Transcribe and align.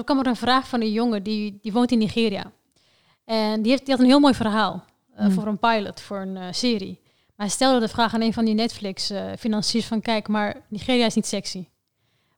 er 0.00 0.06
kwam 0.06 0.18
er 0.18 0.26
een 0.26 0.36
vraag 0.36 0.68
van 0.68 0.80
een 0.80 0.92
jongen 0.92 1.22
die, 1.22 1.58
die 1.62 1.72
woont 1.72 1.92
in 1.92 1.98
Nigeria. 1.98 2.52
En 3.24 3.62
die, 3.62 3.70
heeft, 3.70 3.84
die 3.84 3.94
had 3.94 4.02
een 4.02 4.10
heel 4.10 4.20
mooi 4.20 4.34
verhaal 4.34 4.84
eh, 5.14 5.24
Hmm. 5.24 5.30
voor 5.34 5.46
een 5.46 5.58
pilot, 5.58 6.00
voor 6.00 6.20
een 6.20 6.36
eh, 6.36 6.46
serie. 6.50 7.00
Maar 7.36 7.46
hij 7.46 7.48
stelde 7.48 7.80
de 7.80 7.88
vraag 7.88 8.14
aan 8.14 8.20
een 8.20 8.32
van 8.32 8.44
die 8.44 8.54
Netflix-financiers 8.54 9.86
van... 9.86 10.00
kijk, 10.00 10.28
maar 10.28 10.66
Nigeria 10.68 11.06
is 11.06 11.14
niet 11.14 11.26
sexy. 11.26 11.68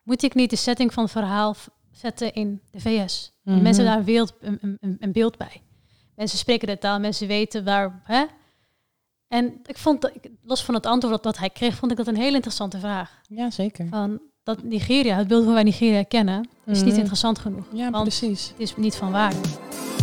Moet 0.02 0.22
ik 0.22 0.34
niet 0.34 0.50
de 0.50 0.56
setting 0.56 0.92
van 0.92 1.02
het 1.02 1.12
verhaal 1.12 1.56
zetten 1.90 2.32
in 2.32 2.60
de 2.70 2.80
VS? 2.80 3.32
Mhm. 3.42 3.62
Mensen 3.62 3.84
daar 3.84 3.98
een 3.98 4.04
beeld, 4.04 4.34
een, 4.40 4.58
een, 4.80 4.96
een 5.00 5.12
beeld 5.12 5.36
bij. 5.36 5.62
Mensen 6.16 6.38
spreken 6.38 6.66
de 6.68 6.78
taal, 6.78 7.00
mensen 7.00 7.26
weten 7.26 7.64
waar... 7.64 8.00
Hè? 8.04 8.24
En 9.28 9.60
ik 9.64 9.78
vond, 9.78 10.00
dat, 10.00 10.12
los 10.42 10.64
van 10.64 10.74
het 10.74 10.86
antwoord 10.86 11.14
dat, 11.14 11.22
dat 11.22 11.38
hij 11.38 11.50
kreeg, 11.50 11.74
vond 11.74 11.90
ik 11.90 11.96
dat 11.96 12.06
een 12.06 12.16
hele 12.16 12.34
interessante 12.34 12.78
vraag. 12.78 13.20
Ja, 13.28 13.50
zeker. 13.50 13.86
Van 13.88 14.20
dat 14.42 14.62
Nigeria, 14.62 15.16
het 15.16 15.28
beeld 15.28 15.44
hoe 15.44 15.54
wij 15.54 15.62
Nigeria 15.62 16.02
kennen, 16.02 16.48
is 16.66 16.78
niet 16.80 16.88
Mhm. 16.90 16.98
interessant 16.98 17.38
genoeg. 17.38 17.64
Ja, 17.72 17.90
want 17.90 18.02
precies. 18.08 18.46
het 18.48 18.60
is 18.60 18.74
niet 18.76 18.94
van 18.94 19.10
waarde. 19.12 19.36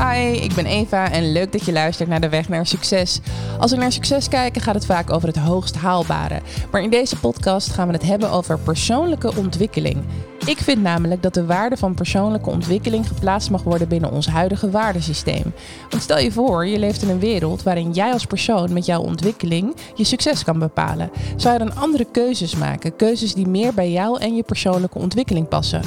Hi, 0.01 0.31
ik 0.31 0.53
ben 0.53 0.65
Eva 0.65 1.11
en 1.11 1.31
leuk 1.31 1.51
dat 1.51 1.65
je 1.65 1.71
luistert 1.71 2.09
naar 2.09 2.21
de 2.21 2.29
weg 2.29 2.49
naar 2.49 2.65
succes. 2.67 3.19
Als 3.59 3.71
we 3.71 3.77
naar 3.77 3.91
succes 3.91 4.27
kijken, 4.27 4.61
gaat 4.61 4.75
het 4.75 4.85
vaak 4.85 5.11
over 5.11 5.27
het 5.27 5.37
hoogst 5.37 5.75
haalbare. 5.75 6.41
Maar 6.71 6.81
in 6.81 6.89
deze 6.89 7.15
podcast 7.15 7.69
gaan 7.71 7.87
we 7.87 7.93
het 7.93 8.03
hebben 8.03 8.31
over 8.31 8.59
persoonlijke 8.59 9.35
ontwikkeling. 9.35 9.97
Ik 10.45 10.57
vind 10.57 10.81
namelijk 10.81 11.21
dat 11.23 11.33
de 11.33 11.45
waarde 11.45 11.77
van 11.77 11.93
persoonlijke 11.93 12.49
ontwikkeling 12.49 13.07
geplaatst 13.07 13.49
mag 13.49 13.63
worden 13.63 13.87
binnen 13.87 14.11
ons 14.11 14.27
huidige 14.27 14.69
waardesysteem. 14.69 15.53
Want 15.89 16.03
stel 16.03 16.19
je 16.19 16.31
voor, 16.31 16.67
je 16.67 16.79
leeft 16.79 17.01
in 17.01 17.09
een 17.09 17.19
wereld 17.19 17.63
waarin 17.63 17.91
jij 17.91 18.11
als 18.13 18.25
persoon 18.25 18.73
met 18.73 18.85
jouw 18.85 19.01
ontwikkeling 19.01 19.75
je 19.95 20.03
succes 20.03 20.43
kan 20.43 20.59
bepalen. 20.59 21.09
Zou 21.35 21.53
je 21.53 21.59
dan 21.65 21.75
andere 21.75 22.05
keuzes 22.11 22.55
maken? 22.55 22.95
Keuzes 22.95 23.33
die 23.33 23.47
meer 23.47 23.73
bij 23.73 23.91
jou 23.91 24.19
en 24.19 24.35
je 24.35 24.43
persoonlijke 24.43 24.97
ontwikkeling 24.97 25.47
passen? 25.47 25.81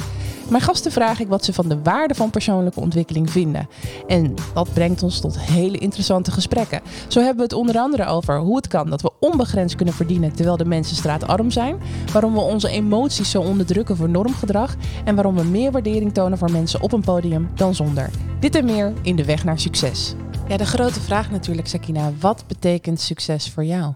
Mijn 0.49 0.63
gasten 0.63 0.91
vraag 0.91 1.19
ik 1.19 1.27
wat 1.27 1.45
ze 1.45 1.53
van 1.53 1.67
de 1.67 1.81
waarde 1.81 2.15
van 2.15 2.29
persoonlijke 2.29 2.79
ontwikkeling 2.79 3.29
vinden. 3.29 3.67
En 4.07 4.33
dat 4.53 4.73
brengt 4.73 5.03
ons 5.03 5.19
tot 5.19 5.39
hele 5.39 5.77
interessante 5.77 6.31
gesprekken. 6.31 6.81
Zo 7.07 7.19
hebben 7.19 7.37
we 7.37 7.43
het 7.43 7.53
onder 7.53 7.77
andere 7.77 8.05
over 8.05 8.39
hoe 8.39 8.55
het 8.55 8.67
kan 8.67 8.89
dat 8.89 9.01
we 9.01 9.11
onbegrensd 9.19 9.75
kunnen 9.75 9.93
verdienen 9.93 10.33
terwijl 10.33 10.57
de 10.57 10.65
mensen 10.65 10.95
straatarm 10.95 11.51
zijn, 11.51 11.77
waarom 12.11 12.33
we 12.33 12.39
onze 12.39 12.69
emoties 12.69 13.29
zo 13.29 13.41
onderdrukken 13.41 13.97
voor 13.97 14.09
normgedrag 14.09 14.75
en 15.05 15.15
waarom 15.15 15.35
we 15.35 15.43
meer 15.43 15.71
waardering 15.71 16.13
tonen 16.13 16.37
voor 16.37 16.51
mensen 16.51 16.81
op 16.81 16.93
een 16.93 17.01
podium 17.01 17.49
dan 17.55 17.75
zonder. 17.75 18.09
Dit 18.39 18.55
en 18.55 18.65
meer 18.65 18.93
in 19.01 19.15
de 19.15 19.25
weg 19.25 19.43
naar 19.43 19.59
succes. 19.59 20.13
Ja, 20.47 20.57
de 20.57 20.65
grote 20.65 20.99
vraag 20.99 21.31
natuurlijk, 21.31 21.67
Sakina, 21.67 22.11
wat 22.19 22.43
betekent 22.47 22.99
succes 22.99 23.49
voor 23.49 23.65
jou? 23.65 23.93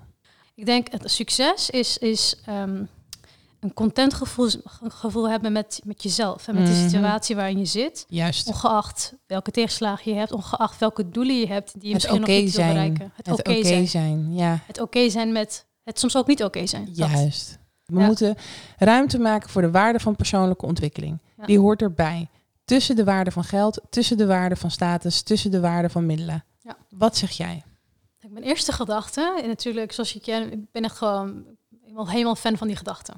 Ik 0.56 0.66
denk 0.66 0.88
het 0.92 1.12
succes 1.12 1.70
is, 1.70 1.98
is 1.98 2.36
ehm, 2.46 2.84
een 3.60 3.74
content 3.74 4.14
gevoel, 4.80 5.30
hebben 5.30 5.52
met, 5.52 5.82
met 5.86 6.04
jezelf 6.04 6.48
en 6.48 6.56
met 6.56 6.64
Mhm. 6.64 6.74
de 6.74 6.90
situatie 6.90 7.36
waarin 7.36 7.58
je 7.60 7.66
zit. 7.66 8.06
Juist. 8.08 8.48
Ongeacht 8.48 9.14
welke 9.28 9.52
tegenslagen 9.52 10.12
je 10.12 10.18
hebt, 10.18 10.32
ongeacht 10.32 10.80
welke 10.80 11.10
doelen 11.10 11.40
je 11.40 11.48
hebt 11.48 11.74
die 11.74 11.82
je 11.82 11.94
Het 11.94 11.96
misschien 11.96 12.20
nog 12.20 12.30
niet 12.30 12.42
wil 12.44 12.52
zijn. 12.52 12.74
bereiken. 12.74 13.12
Het, 13.16 13.26
Het 13.26 13.40
oké 13.40 13.64
zijn. 13.66 13.88
zijn. 13.88 14.34
Ja. 14.36 14.60
Het 14.68 14.82
oké 14.82 15.10
zijn 15.10 15.32
met 15.32 15.66
het 15.84 16.00
soms 16.00 16.16
ook 16.18 16.28
niet 16.28 16.44
oké 16.44 16.68
zijn. 16.68 16.86
Dat. 16.86 16.98
Juist. 16.98 17.58
We 17.86 18.00
Ja. 18.00 18.06
moeten 18.06 18.36
ruimte 18.78 19.20
maken 19.20 19.50
voor 19.50 19.62
de 19.62 19.72
waarde 19.72 20.00
van 20.00 20.16
persoonlijke 20.16 20.66
ontwikkeling. 20.66 21.20
Ja. 21.38 21.46
Die 21.46 21.60
hoort 21.60 21.82
erbij. 21.82 22.30
Tussen 22.66 22.96
de 22.96 23.04
waarde 23.04 23.32
van 23.32 23.44
geld, 23.44 23.82
tussen 23.90 24.18
de 24.18 24.26
waarde 24.26 24.56
van 24.56 24.72
status, 24.72 25.22
tussen 25.22 25.52
de 25.52 25.60
waarde 25.60 25.90
van 25.90 26.06
middelen. 26.06 26.44
Ja. 26.62 26.78
Wat 26.90 27.18
zeg 27.18 27.32
jij? 27.32 27.64
Mijn 28.30 28.46
eerste 28.46 28.72
gedachte, 28.72 29.40
en 29.42 29.48
natuurlijk 29.48 29.92
zoals 29.92 30.14
je 30.14 30.20
kent, 30.20 30.54
ik 30.54 30.72
ben 30.72 30.84
echt 30.84 30.98
gewoon 30.98 31.46
helemaal, 31.82 32.10
helemaal 32.10 32.36
fan 32.36 32.58
van 32.58 32.68
die 32.68 32.76
gedachten. 32.76 33.16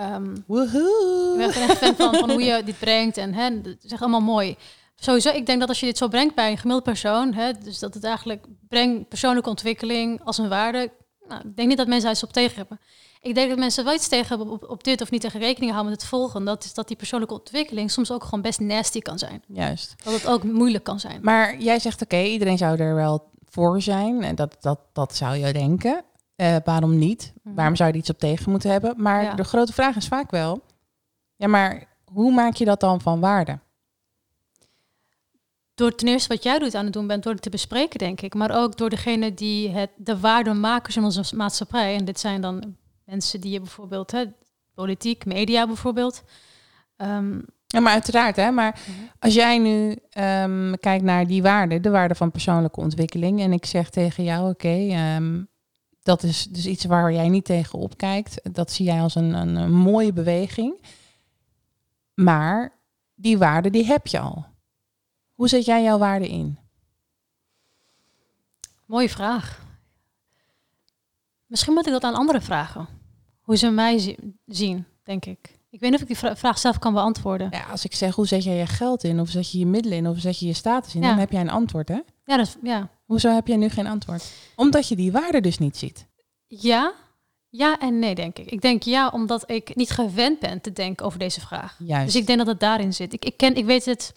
Ik 0.00 0.42
Woehoe! 0.46 1.34
ben 1.36 1.52
echt 1.52 1.78
fan 1.78 1.94
van, 1.94 2.14
van 2.14 2.30
hoe 2.30 2.42
je 2.42 2.62
dit 2.64 2.78
brengt 2.78 3.16
en 3.16 3.34
hè, 3.34 3.44
het 3.44 3.84
is 3.84 3.92
echt 3.92 4.00
allemaal 4.00 4.20
mooi. 4.20 4.56
Sowieso, 4.96 5.30
ik 5.30 5.46
denk 5.46 5.60
dat 5.60 5.68
als 5.68 5.80
je 5.80 5.86
dit 5.86 5.98
zo 5.98 6.08
brengt 6.08 6.34
bij 6.34 6.50
een 6.50 6.58
gemiddeld 6.58 6.84
persoon, 6.84 7.34
hè, 7.34 7.52
dus 7.52 7.78
dat 7.78 7.94
het 7.94 8.04
eigenlijk 8.04 8.46
brengt 8.68 9.08
persoonlijke 9.08 9.48
ontwikkeling 9.48 10.20
als 10.24 10.38
een 10.38 10.48
waarde. 10.48 10.90
Nou, 11.28 11.40
ik 11.48 11.56
denk 11.56 11.68
niet 11.68 11.76
dat 11.76 11.86
mensen 11.86 12.04
daar 12.04 12.14
iets 12.14 12.24
op 12.24 12.32
tegen 12.32 12.56
hebben. 12.56 12.80
Ik 13.22 13.34
denk 13.34 13.48
dat 13.48 13.58
mensen 13.58 13.84
wel 13.84 13.94
iets 13.94 14.08
tegen 14.08 14.28
hebben 14.28 14.50
op, 14.50 14.70
op 14.70 14.84
dit 14.84 15.00
of 15.00 15.10
niet 15.10 15.20
tegen 15.20 15.40
rekening 15.40 15.70
houden 15.70 15.92
met 15.92 16.00
het 16.00 16.10
volgende. 16.10 16.46
Dat 16.46 16.64
is 16.64 16.74
dat 16.74 16.88
die 16.88 16.96
persoonlijke 16.96 17.34
ontwikkeling 17.34 17.90
soms 17.90 18.12
ook 18.12 18.24
gewoon 18.24 18.42
best 18.42 18.60
nasty 18.60 19.00
kan 19.00 19.18
zijn. 19.18 19.42
Juist. 19.46 19.94
Dat 20.04 20.12
het 20.12 20.26
ook 20.26 20.42
moeilijk 20.42 20.84
kan 20.84 21.00
zijn. 21.00 21.18
Maar 21.22 21.58
jij 21.58 21.78
zegt 21.78 22.02
oké, 22.02 22.22
iedereen 22.22 22.58
zou 22.58 22.78
er 22.78 22.94
wel 22.94 23.30
voor 23.48 23.82
zijn. 23.82 24.22
En 24.22 24.34
dat, 24.34 24.56
dat, 24.60 24.80
dat 24.92 25.16
zou 25.16 25.36
je 25.36 25.52
denken. 25.52 26.04
Eh, 26.40 26.56
waarom 26.64 26.98
niet? 26.98 27.32
Mhm. 27.42 27.54
Waarom 27.54 27.76
zou 27.76 27.88
je 27.88 27.94
er 27.94 28.00
iets 28.00 28.10
op 28.10 28.18
tegen 28.18 28.50
moeten 28.50 28.70
hebben? 28.70 28.94
Maar 28.96 29.22
Ja. 29.22 29.34
de 29.34 29.44
grote 29.44 29.72
vraag 29.72 29.96
is 29.96 30.08
vaak 30.08 30.30
wel... 30.30 30.62
Ja, 31.36 31.46
maar 31.48 31.84
hoe 32.04 32.32
maak 32.32 32.54
je 32.54 32.64
dat 32.64 32.80
dan 32.80 33.00
van 33.00 33.20
waarde? 33.20 33.58
door 35.74 35.94
ten 35.94 36.08
eerste 36.08 36.28
wat 36.28 36.42
jij 36.42 36.58
doet 36.58 36.74
aan 36.74 36.84
het 36.84 36.92
doen 36.92 37.06
bent, 37.06 37.22
door 37.22 37.32
het 37.32 37.42
te 37.42 37.50
bespreken, 37.50 37.98
denk 37.98 38.20
ik. 38.20 38.34
Maar 38.34 38.50
ook 38.62 38.76
door 38.76 38.90
degene 38.90 39.34
die 39.34 39.68
het, 39.70 39.90
de 39.96 40.18
waardemakers 40.20 40.96
in 40.96 41.04
onze 41.04 41.36
maatschappij. 41.36 41.96
En 41.96 42.04
dit 42.04 42.20
zijn 42.20 42.40
dan 42.40 42.76
mensen 43.04 43.40
die 43.40 43.52
je 43.52 43.58
bijvoorbeeld, 43.60 44.10
hè, 44.10 44.24
politiek, 44.74 45.24
media 45.24 45.66
bijvoorbeeld. 45.66 46.22
Ehm, 46.96 47.38
Ja, 47.66 47.80
maar 47.80 47.92
uiteraard, 47.92 48.36
hè. 48.36 48.50
Maar 48.50 48.78
Mhm. 48.88 48.98
als 49.18 49.34
jij 49.34 49.58
nu 49.58 49.96
ehm, 50.10 50.72
kijkt 50.80 51.04
naar 51.04 51.26
die 51.26 51.42
waarde, 51.42 51.80
de 51.80 51.90
waarde 51.90 52.14
van 52.14 52.30
persoonlijke 52.30 52.80
ontwikkeling, 52.80 53.40
en 53.40 53.52
ik 53.52 53.66
zeg 53.66 53.90
tegen 53.90 54.24
jou, 54.24 54.50
oké, 54.50 54.68
ehm, 54.88 55.42
dat 56.02 56.22
is 56.22 56.44
dus 56.46 56.66
iets 56.66 56.84
waar 56.84 57.12
jij 57.12 57.28
niet 57.28 57.44
tegen 57.44 57.78
opkijkt. 57.78 58.54
Dat 58.54 58.70
zie 58.72 58.84
jij 58.86 59.00
als 59.00 59.14
een, 59.14 59.32
een, 59.34 59.54
een 59.56 59.72
mooie 59.72 60.12
beweging. 60.12 60.80
Maar 62.14 62.72
die 63.14 63.38
waarde, 63.38 63.70
die 63.70 63.84
heb 63.86 64.06
je 64.06 64.18
al. 64.18 64.46
Hoe 65.34 65.48
zet 65.48 65.64
jij 65.64 65.82
jouw 65.82 65.98
waarde 65.98 66.28
in? 66.28 66.58
mooie 68.86 69.08
vraag. 69.08 69.62
Misschien 71.46 71.74
moet 71.74 71.86
ik 71.86 71.92
dat 71.92 72.04
aan 72.04 72.14
anderen 72.14 72.42
vragen. 72.42 72.88
Hoe 73.40 73.56
ze 73.56 73.70
mij 73.70 73.98
zi- 73.98 74.16
zien, 74.46 74.84
denk 75.04 75.24
ik. 75.24 75.58
Ik 75.70 75.80
weet 75.80 75.90
niet 75.90 75.94
of 75.94 76.00
ik 76.00 76.06
die 76.06 76.18
vra- 76.18 76.36
vraag 76.36 76.58
zelf 76.58 76.78
kan 76.78 76.92
beantwoorden. 76.92 77.48
Ja, 77.50 77.62
als 77.64 77.84
ik 77.84 77.94
zeg, 77.94 78.14
hoe 78.14 78.26
zet 78.26 78.44
jij 78.44 78.56
je 78.56 78.66
geld 78.66 79.04
in? 79.04 79.20
Of 79.20 79.28
zet 79.28 79.50
je 79.52 79.58
je 79.58 79.66
middelen 79.66 79.98
in? 79.98 80.06
Of 80.08 80.18
zet 80.18 80.38
je 80.38 80.46
je 80.46 80.52
status 80.52 80.94
in? 80.94 81.00
Ja. 81.02 81.08
Dan 81.08 81.18
heb 81.18 81.30
jij 81.30 81.40
een 81.40 81.50
antwoord, 81.50 81.88
hè? 81.88 82.00
Ja, 82.30 82.36
dat, 82.36 82.56
ja. 82.62 82.88
Hoezo 83.04 83.34
heb 83.34 83.46
jij 83.46 83.56
nu 83.56 83.68
geen 83.68 83.86
antwoord? 83.86 84.24
Omdat 84.56 84.88
je 84.88 84.96
die 84.96 85.12
waarde 85.12 85.40
dus 85.40 85.58
niet 85.58 85.76
ziet. 85.76 86.06
ja, 86.46 86.92
ja 87.48 87.78
en 87.78 87.98
nee, 87.98 88.14
denk 88.14 88.38
ik. 88.38 88.50
Ik 88.50 88.60
denk 88.60 88.82
ja, 88.82 89.08
omdat 89.08 89.50
ik 89.50 89.74
niet 89.76 89.90
gewend 89.90 90.38
ben 90.38 90.60
te 90.60 90.72
denken 90.72 91.06
over 91.06 91.18
deze 91.18 91.40
vraag. 91.40 91.76
Juist. 91.78 92.06
Dus 92.12 92.20
ik 92.20 92.26
denk 92.26 92.38
dat 92.38 92.46
het 92.46 92.60
daarin 92.60 92.92
zit. 92.94 93.12
Ik, 93.12 93.24
ik, 93.24 93.36
ken, 93.36 93.54
ik 93.54 93.64
weet 93.64 93.84
het. 93.84 94.12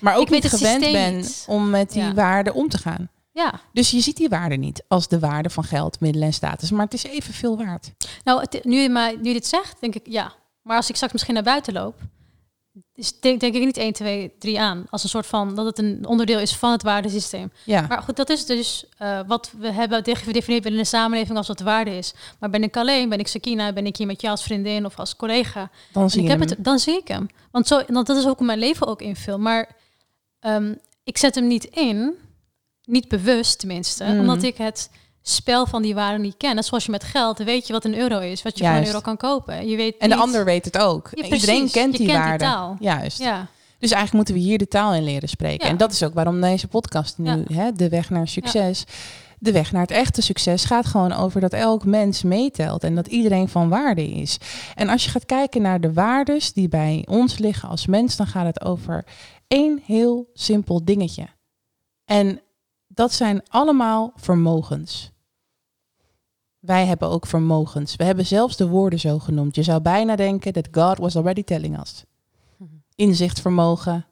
maar 0.00 0.16
ook 0.16 0.22
ik 0.26 0.30
niet 0.30 0.48
gewend 0.48 0.92
ben 0.92 1.16
niet. 1.16 1.44
om 1.48 1.70
met 1.70 1.92
die 1.92 2.02
Ja. 2.02 2.14
waarde 2.14 2.52
om 2.54 2.68
te 2.68 2.78
gaan. 2.78 3.08
Ja, 3.32 3.60
Dus 3.72 3.90
je 3.90 4.00
ziet 4.00 4.16
die 4.16 4.28
waarde 4.28 4.56
niet 4.56 4.84
als 4.88 5.08
de 5.08 5.18
waarde 5.18 5.50
van 5.50 5.64
geld, 5.64 6.00
middelen 6.00 6.26
en 6.26 6.34
status. 6.34 6.70
Maar 6.70 6.84
het 6.84 6.94
is 6.94 7.02
evenveel 7.04 7.56
waard. 7.56 7.92
Nou, 8.24 8.40
het, 8.40 8.64
nu, 8.64 8.80
je 8.80 8.88
mij, 8.88 9.16
nu 9.20 9.28
je 9.28 9.32
dit 9.34 9.46
zegt, 9.46 9.80
denk 9.80 9.94
ik 9.94 10.06
ja. 10.06 10.32
Maar 10.62 10.76
als 10.76 10.88
ik 10.88 10.94
straks 10.94 11.12
misschien 11.12 11.34
naar 11.34 11.42
buiten 11.42 11.72
loop, 11.72 12.00
is, 12.94 13.20
denk, 13.20 13.40
denk 13.40 13.54
ik 13.54 13.64
niet 13.64 13.76
1, 13.76 13.92
2, 13.92 14.32
3 14.38 14.60
aan. 14.60 14.84
Als 14.90 15.02
een 15.02 15.08
soort 15.08 15.26
van 15.26 15.54
dat 15.54 15.66
het 15.66 15.78
een 15.78 16.06
onderdeel 16.06 16.38
is 16.38 16.56
van 16.56 16.72
het 16.72 16.82
waardesysteem. 16.82 17.52
Ja, 17.64 17.84
Maar 17.88 18.02
goed, 18.02 18.16
dat 18.16 18.30
is 18.30 18.46
dus 18.46 18.84
eh, 18.98 19.20
wat 19.26 19.52
we 19.58 19.72
hebben 19.72 20.04
de- 20.04 20.14
gedefinieerd 20.14 20.62
binnen 20.62 20.82
de 20.82 20.88
samenleving 20.88 21.36
als 21.38 21.48
wat 21.48 21.60
waarde 21.60 21.96
is. 21.96 22.12
Maar 22.38 22.50
ben 22.50 22.62
ik 22.62 22.76
alleen, 22.76 23.08
ben 23.08 23.18
ik 23.18 23.28
Sakina, 23.28 23.72
ben 23.72 23.86
ik 23.86 23.96
hier 23.96 24.06
met 24.06 24.20
jou 24.20 24.32
als 24.32 24.42
vriendin 24.42 24.84
of 24.86 24.98
als 24.98 25.16
collega, 25.16 25.70
dan 25.92 26.10
zie 26.10 26.22
ik 26.22 26.28
heb 26.28 26.38
hem. 26.40 26.48
het, 26.48 26.64
dan 26.64 26.78
zie 26.78 26.98
ik 26.98 27.08
hem. 27.08 27.26
Want, 27.50 27.66
zo, 27.66 27.82
want 27.88 28.06
dat 28.06 28.16
is 28.16 28.26
ook 28.26 28.40
mijn 28.40 28.58
leven 28.58 28.86
ook 28.86 29.02
invul. 29.02 29.38
Maar 29.38 29.76
ehm, 30.40 30.74
ik 31.04 31.18
zet 31.18 31.34
hem 31.34 31.46
niet 31.46 31.64
in, 31.64 32.14
niet 32.84 33.08
bewust 33.08 33.58
tenminste, 33.58 34.04
Mm. 34.04 34.18
omdat 34.20 34.42
ik 34.42 34.56
het 34.56 34.90
spel 35.22 35.66
van 35.66 35.82
die 35.82 35.94
waarde 35.94 36.18
niet 36.18 36.36
ken. 36.36 36.54
Net 36.54 36.64
zoals 36.64 36.84
je 36.84 36.90
met 36.90 37.04
geld 37.04 37.38
weet 37.38 37.66
je 37.66 37.72
wat 37.72 37.84
een 37.84 37.98
euro 37.98 38.18
is, 38.18 38.42
wat 38.42 38.58
je 38.58 38.64
voor 38.64 38.74
een 38.74 38.86
euro 38.86 39.00
kan 39.00 39.16
kopen. 39.16 39.68
Je 39.68 39.76
weet 39.76 39.96
En 39.98 40.08
de 40.08 40.14
niet- 40.14 40.24
ander 40.24 40.44
weet 40.44 40.64
het 40.64 40.78
ook. 40.78 41.08
Ja. 41.14 41.22
Iedereen 41.24 41.70
kent 41.70 41.92
Je 41.92 41.98
die 41.98 42.06
kent 42.06 42.06
die 42.06 42.06
waarde. 42.16 42.44
taal. 42.44 42.76
Juist. 42.80 43.18
Ja, 43.18 43.46
Dus 43.78 43.90
eigenlijk 43.90 44.12
moeten 44.12 44.34
we 44.34 44.40
hier 44.50 44.58
de 44.58 44.68
taal 44.68 44.94
in 44.94 45.04
leren 45.04 45.28
spreken. 45.28 45.64
Ja. 45.66 45.70
En 45.72 45.76
dat 45.76 45.92
is 45.92 46.02
ook 46.02 46.14
waarom 46.14 46.40
deze 46.40 46.68
podcast 46.68 47.18
nu, 47.18 47.44
hè, 47.52 47.72
de 47.72 47.88
weg 47.88 48.10
naar 48.10 48.28
succes. 48.28 48.84
De 49.38 49.52
weg 49.52 49.72
naar 49.72 49.82
het 49.82 49.90
echte 49.90 50.22
succes 50.22 50.64
gaat 50.64 50.86
gewoon 50.86 51.12
over 51.12 51.40
dat 51.40 51.52
elk 51.52 51.84
mens 51.84 52.22
meetelt 52.22 52.84
en 52.84 52.94
dat 52.94 53.06
iedereen 53.06 53.48
van 53.48 53.68
waarde 53.68 54.08
is. 54.10 54.38
En 54.74 54.88
als 54.88 55.04
je 55.04 55.10
gaat 55.10 55.26
kijken 55.26 55.62
naar 55.62 55.80
de 55.80 55.92
waardes 55.92 56.52
die 56.52 56.68
bij 56.68 57.06
ons 57.10 57.38
liggen 57.38 57.68
als 57.68 57.86
mens, 57.86 58.16
dan 58.16 58.26
gaat 58.26 58.46
het 58.46 58.60
over 58.64 59.04
één 59.48 59.80
heel 59.84 60.30
simpel 60.34 60.84
dingetje. 60.84 61.26
En 62.04 62.40
dat 62.88 63.12
zijn 63.12 63.42
allemaal 63.48 64.12
vermogens. 64.16 65.11
Wij 66.62 66.86
hebben 66.86 67.08
ook 67.08 67.26
vermogens. 67.26 67.96
We 67.96 68.04
hebben 68.04 68.26
zelfs 68.26 68.56
de 68.56 68.66
woorden 68.68 68.98
zo 68.98 69.18
genoemd. 69.18 69.54
Je 69.54 69.62
zou 69.62 69.80
bijna 69.80 70.16
denken 70.16 70.52
that 70.52 70.68
God 70.70 70.98
was 70.98 71.16
already 71.16 71.42
telling 71.44 71.80
us. 71.80 72.04
Inzichtvermogen, 72.94 74.06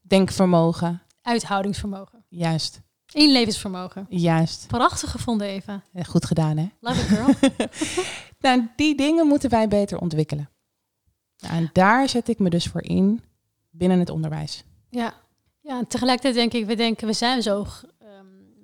denkvermogen, 0.00 1.02
uithoudingsvermogen. 1.22 2.24
juist, 2.28 2.80
Inlevensvermogen. 3.12 4.06
juist. 4.08 4.66
Prachtig 4.66 5.10
gevonden, 5.10 5.46
Eva. 5.46 5.82
Goed 6.06 6.24
gedaan, 6.26 6.56
hè? 6.56 6.66
Love 6.80 7.00
it, 7.00 7.06
girl. 7.06 7.34
Nou, 8.40 8.68
die 8.76 8.96
dingen 8.96 9.26
moeten 9.26 9.50
wij 9.50 9.68
beter 9.68 9.98
ontwikkelen. 9.98 10.48
Nou, 11.38 11.54
en 11.54 11.70
daar 11.72 12.08
zet 12.08 12.28
ik 12.28 12.38
me 12.38 12.50
dus 12.50 12.66
voor 12.66 12.82
in. 12.82 13.22
binnen 13.70 13.98
het 13.98 14.10
onderwijs. 14.10 14.64
Ja. 14.90 15.14
ja, 15.60 15.78
en 15.78 15.86
tegelijkertijd 15.86 16.34
denk 16.34 16.52
ik, 16.52 16.66
we 16.66 16.74
denken, 16.76 17.06
we 17.06 17.12
zijn 17.12 17.42
zo 17.42 17.66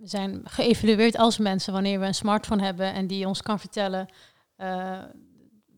zijn 0.02 0.40
geëvalueerd 0.44 1.16
als 1.16 1.38
mensen 1.38 1.72
wanneer 1.72 2.00
we 2.00 2.06
een 2.06 2.14
smartphone 2.14 2.62
hebben 2.62 2.92
en 2.94 3.06
die 3.06 3.26
ons 3.26 3.42
kan 3.42 3.58
vertellen. 3.58 4.08
eh, 4.56 4.98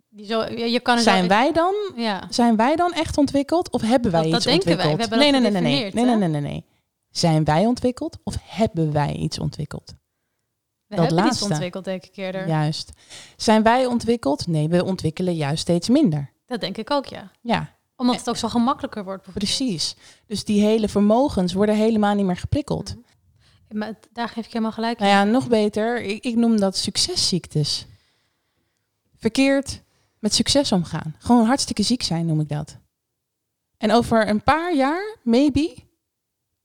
die 0.08 0.26
zo, 0.26 0.42
je, 0.42 0.70
je 0.70 0.80
kan 0.80 0.98
Zijn 0.98 1.28
wij 1.28 1.52
dan, 1.52 1.74
Ja, 1.96 2.26
zijn 2.30 2.56
wij 2.56 2.76
dan 2.76 2.92
echt 2.92 3.18
ontwikkeld 3.18 3.70
of 3.70 3.82
hebben 3.82 4.10
wij 4.10 4.22
Dat- 4.22 4.30
dat 4.30 4.40
iets 4.40 4.64
denken 4.64 4.76
wij. 4.76 4.94
We 4.94 5.00
hebben 5.00 5.18
nee, 5.18 5.32
dat 5.32 5.40
nee, 5.40 5.50
nee, 5.50 5.60
nee, 5.62 5.72
nee, 5.72 5.92
nee, 5.92 6.04
nee, 6.04 6.16
nee, 6.16 6.28
nee, 6.28 6.40
nee. 6.40 6.64
Zijn 7.10 7.44
wij 7.44 7.66
ontwikkeld 7.66 8.18
of 8.24 8.36
hebben 8.40 8.92
wij 8.92 9.12
iets 9.12 9.38
ontwikkeld? 9.38 9.94
we 10.86 10.96
dat 10.96 10.98
hebben 10.98 11.16
iets 11.18 11.26
laatste. 11.26 11.44
ontwikkeld, 11.52 11.84
denk 11.84 12.04
ik 12.04 12.16
eerder. 12.16 12.48
Juist. 12.48 12.92
Zijn 13.36 13.62
wij 13.62 13.86
ontwikkeld? 13.86 14.46
Nee, 14.46 14.68
we 14.68 14.84
ontwikkelen 14.84 15.34
juist 15.34 15.60
steeds 15.62 15.88
minder. 15.88 16.32
Dat 16.46 16.60
denk 16.60 16.76
ik 16.76 16.90
ook, 16.90 17.06
ja. 17.06 17.30
Ja, 17.40 17.76
Omdat 17.96 18.16
het 18.16 18.28
ook 18.28 18.36
zo 18.36 18.48
gemakkelijker 18.48 19.04
wordt. 19.04 19.32
precies. 19.32 19.96
Dus 20.26 20.44
die 20.44 20.62
hele 20.64 20.88
vermogens 20.88 21.52
worden 21.52 21.74
helemaal 21.76 22.14
niet 22.14 22.26
meer 22.26 22.36
geprikkeld. 22.36 22.94
Maar 23.70 23.88
het- 23.88 24.08
daar 24.12 24.28
geef 24.28 24.44
ik 24.46 24.52
helemaal 24.52 24.72
gelijk. 24.72 24.98
Nou 24.98 25.10
ja, 25.10 25.24
nog 25.24 25.48
beter, 25.48 26.02
ik, 26.02 26.24
ik 26.24 26.36
noem 26.36 26.60
dat 26.60 26.76
succesziektes. 26.76 27.86
Verkeerd 29.16 29.82
met 30.18 30.34
succes 30.34 30.72
omgaan. 30.72 31.14
Gewoon 31.18 31.46
hartstikke 31.46 31.82
ziek 31.82 32.02
zijn, 32.02 32.26
noem 32.26 32.40
ik 32.40 32.48
dat. 32.48 32.76
En 33.78 33.92
over 33.92 34.28
een 34.28 34.42
paar 34.42 34.74
jaar, 34.76 35.16
maybe, 35.22 35.74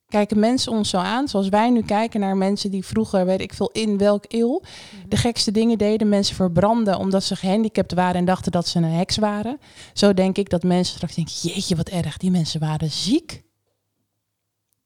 kijken 0.08 0.40
mensen 0.40 0.72
ons 0.72 0.90
zo 0.90 0.98
aan, 0.98 1.28
zoals 1.28 1.50
wij 1.50 1.70
nu 1.70 1.82
kijken 1.82 2.20
naar 2.20 2.38
mensen 2.38 2.72
die 2.72 2.86
vroeger, 2.86 3.26
weet 3.26 3.42
ik 3.42 3.54
veel, 3.54 3.70
in 3.72 3.98
welk 3.98 4.26
eeuw, 4.28 4.62
de 5.08 5.18
gekste 5.18 5.52
dingen 5.52 5.78
deden. 5.78 6.10
Mensen 6.10 6.36
verbranden 6.36 6.98
omdat 6.98 7.24
ze 7.24 7.36
gehandicapt 7.36 7.94
waren 7.94 8.16
en 8.16 8.26
dachten 8.26 8.52
dat 8.52 8.68
ze 8.68 8.78
een 8.78 8.84
heks 8.84 9.18
waren. 9.18 9.60
Zo 9.94 10.14
denk 10.14 10.38
ik 10.38 10.50
dat 10.50 10.64
mensen 10.64 10.96
straks 10.96 11.16
denken, 11.16 11.34
jeetje, 11.42 11.76
wat 11.76 11.90
erg, 11.90 12.18
die 12.18 12.32
mensen 12.32 12.60
waren 12.60 12.92
ziek. 12.92 13.44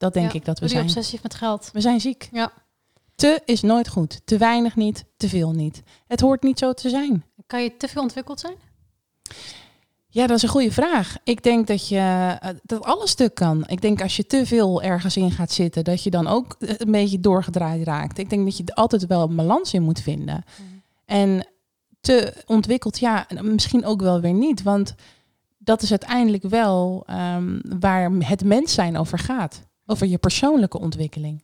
Dat 0.04 0.14
denk 0.14 0.32
Ja, 0.32 0.40
ik 0.40 0.46
dat 0.46 0.60
we 0.60 0.68
zijn. 0.68 0.84
obsessief 0.84 1.24
met 1.24 1.36
geld. 1.36 1.70
We 1.74 1.82
zijn 1.82 2.02
ziek. 2.02 2.30
Ja. 2.32 2.52
Te 3.16 3.42
is 3.46 3.62
nooit 3.62 3.88
goed. 3.88 4.22
Te 4.26 4.38
weinig 4.38 4.76
niet, 4.76 5.06
te 5.18 5.30
veel 5.30 5.52
niet. 5.52 5.82
Het 6.08 6.20
hoort 6.20 6.44
niet 6.44 6.60
zo 6.60 6.74
te 6.74 6.90
zijn. 6.90 7.24
Kan 7.48 7.64
je 7.64 7.78
te 7.78 7.88
veel 7.88 8.02
ontwikkeld 8.02 8.40
zijn? 8.40 8.56
Ja, 10.08 10.28
dat 10.28 10.38
is 10.38 10.44
een 10.44 10.50
goede 10.50 10.72
vraag. 10.72 11.16
Ik 11.24 11.44
denk 11.44 11.68
dat 11.68 11.88
je 11.88 11.98
eh, 12.42 12.50
dat 12.64 12.84
alles 12.84 13.10
stuk 13.12 13.36
kan. 13.36 13.64
Ik 13.68 13.82
denk 13.82 14.02
als 14.02 14.16
je 14.16 14.26
te 14.26 14.46
veel 14.46 14.82
ergens 14.82 15.18
in 15.18 15.32
gaat 15.32 15.52
zitten, 15.52 15.84
dat 15.84 16.04
je 16.04 16.10
dan 16.10 16.28
ook 16.28 16.56
eh, 16.60 16.74
een 16.78 16.92
beetje 16.92 17.20
doorgedraaid 17.20 17.84
raakt. 17.84 18.18
Ik 18.18 18.30
denk 18.30 18.46
dat 18.46 18.58
je 18.58 18.64
er 18.66 18.74
altijd 18.74 19.08
wel 19.08 19.22
een 19.30 19.36
balans 19.36 19.74
in 19.74 19.84
moet 19.84 20.02
vinden. 20.02 20.44
En 21.06 21.48
te 22.02 22.44
ontwikkeld, 22.46 23.00
ja, 23.00 23.28
misschien 23.42 23.86
ook 23.86 24.02
wel 24.02 24.22
weer 24.22 24.34
niet. 24.34 24.64
Want 24.64 24.96
dat 25.58 25.82
is 25.82 25.90
uiteindelijk 25.90 26.44
wel 26.44 27.04
ehm, 27.06 27.60
waar 27.80 28.12
het 28.12 28.44
mens 28.44 28.74
zijn 28.74 28.98
over 28.98 29.20
gaat. 29.20 29.62
Over 29.86 30.08
je 30.08 30.18
persoonlijke 30.18 30.80
ontwikkeling. 30.80 31.44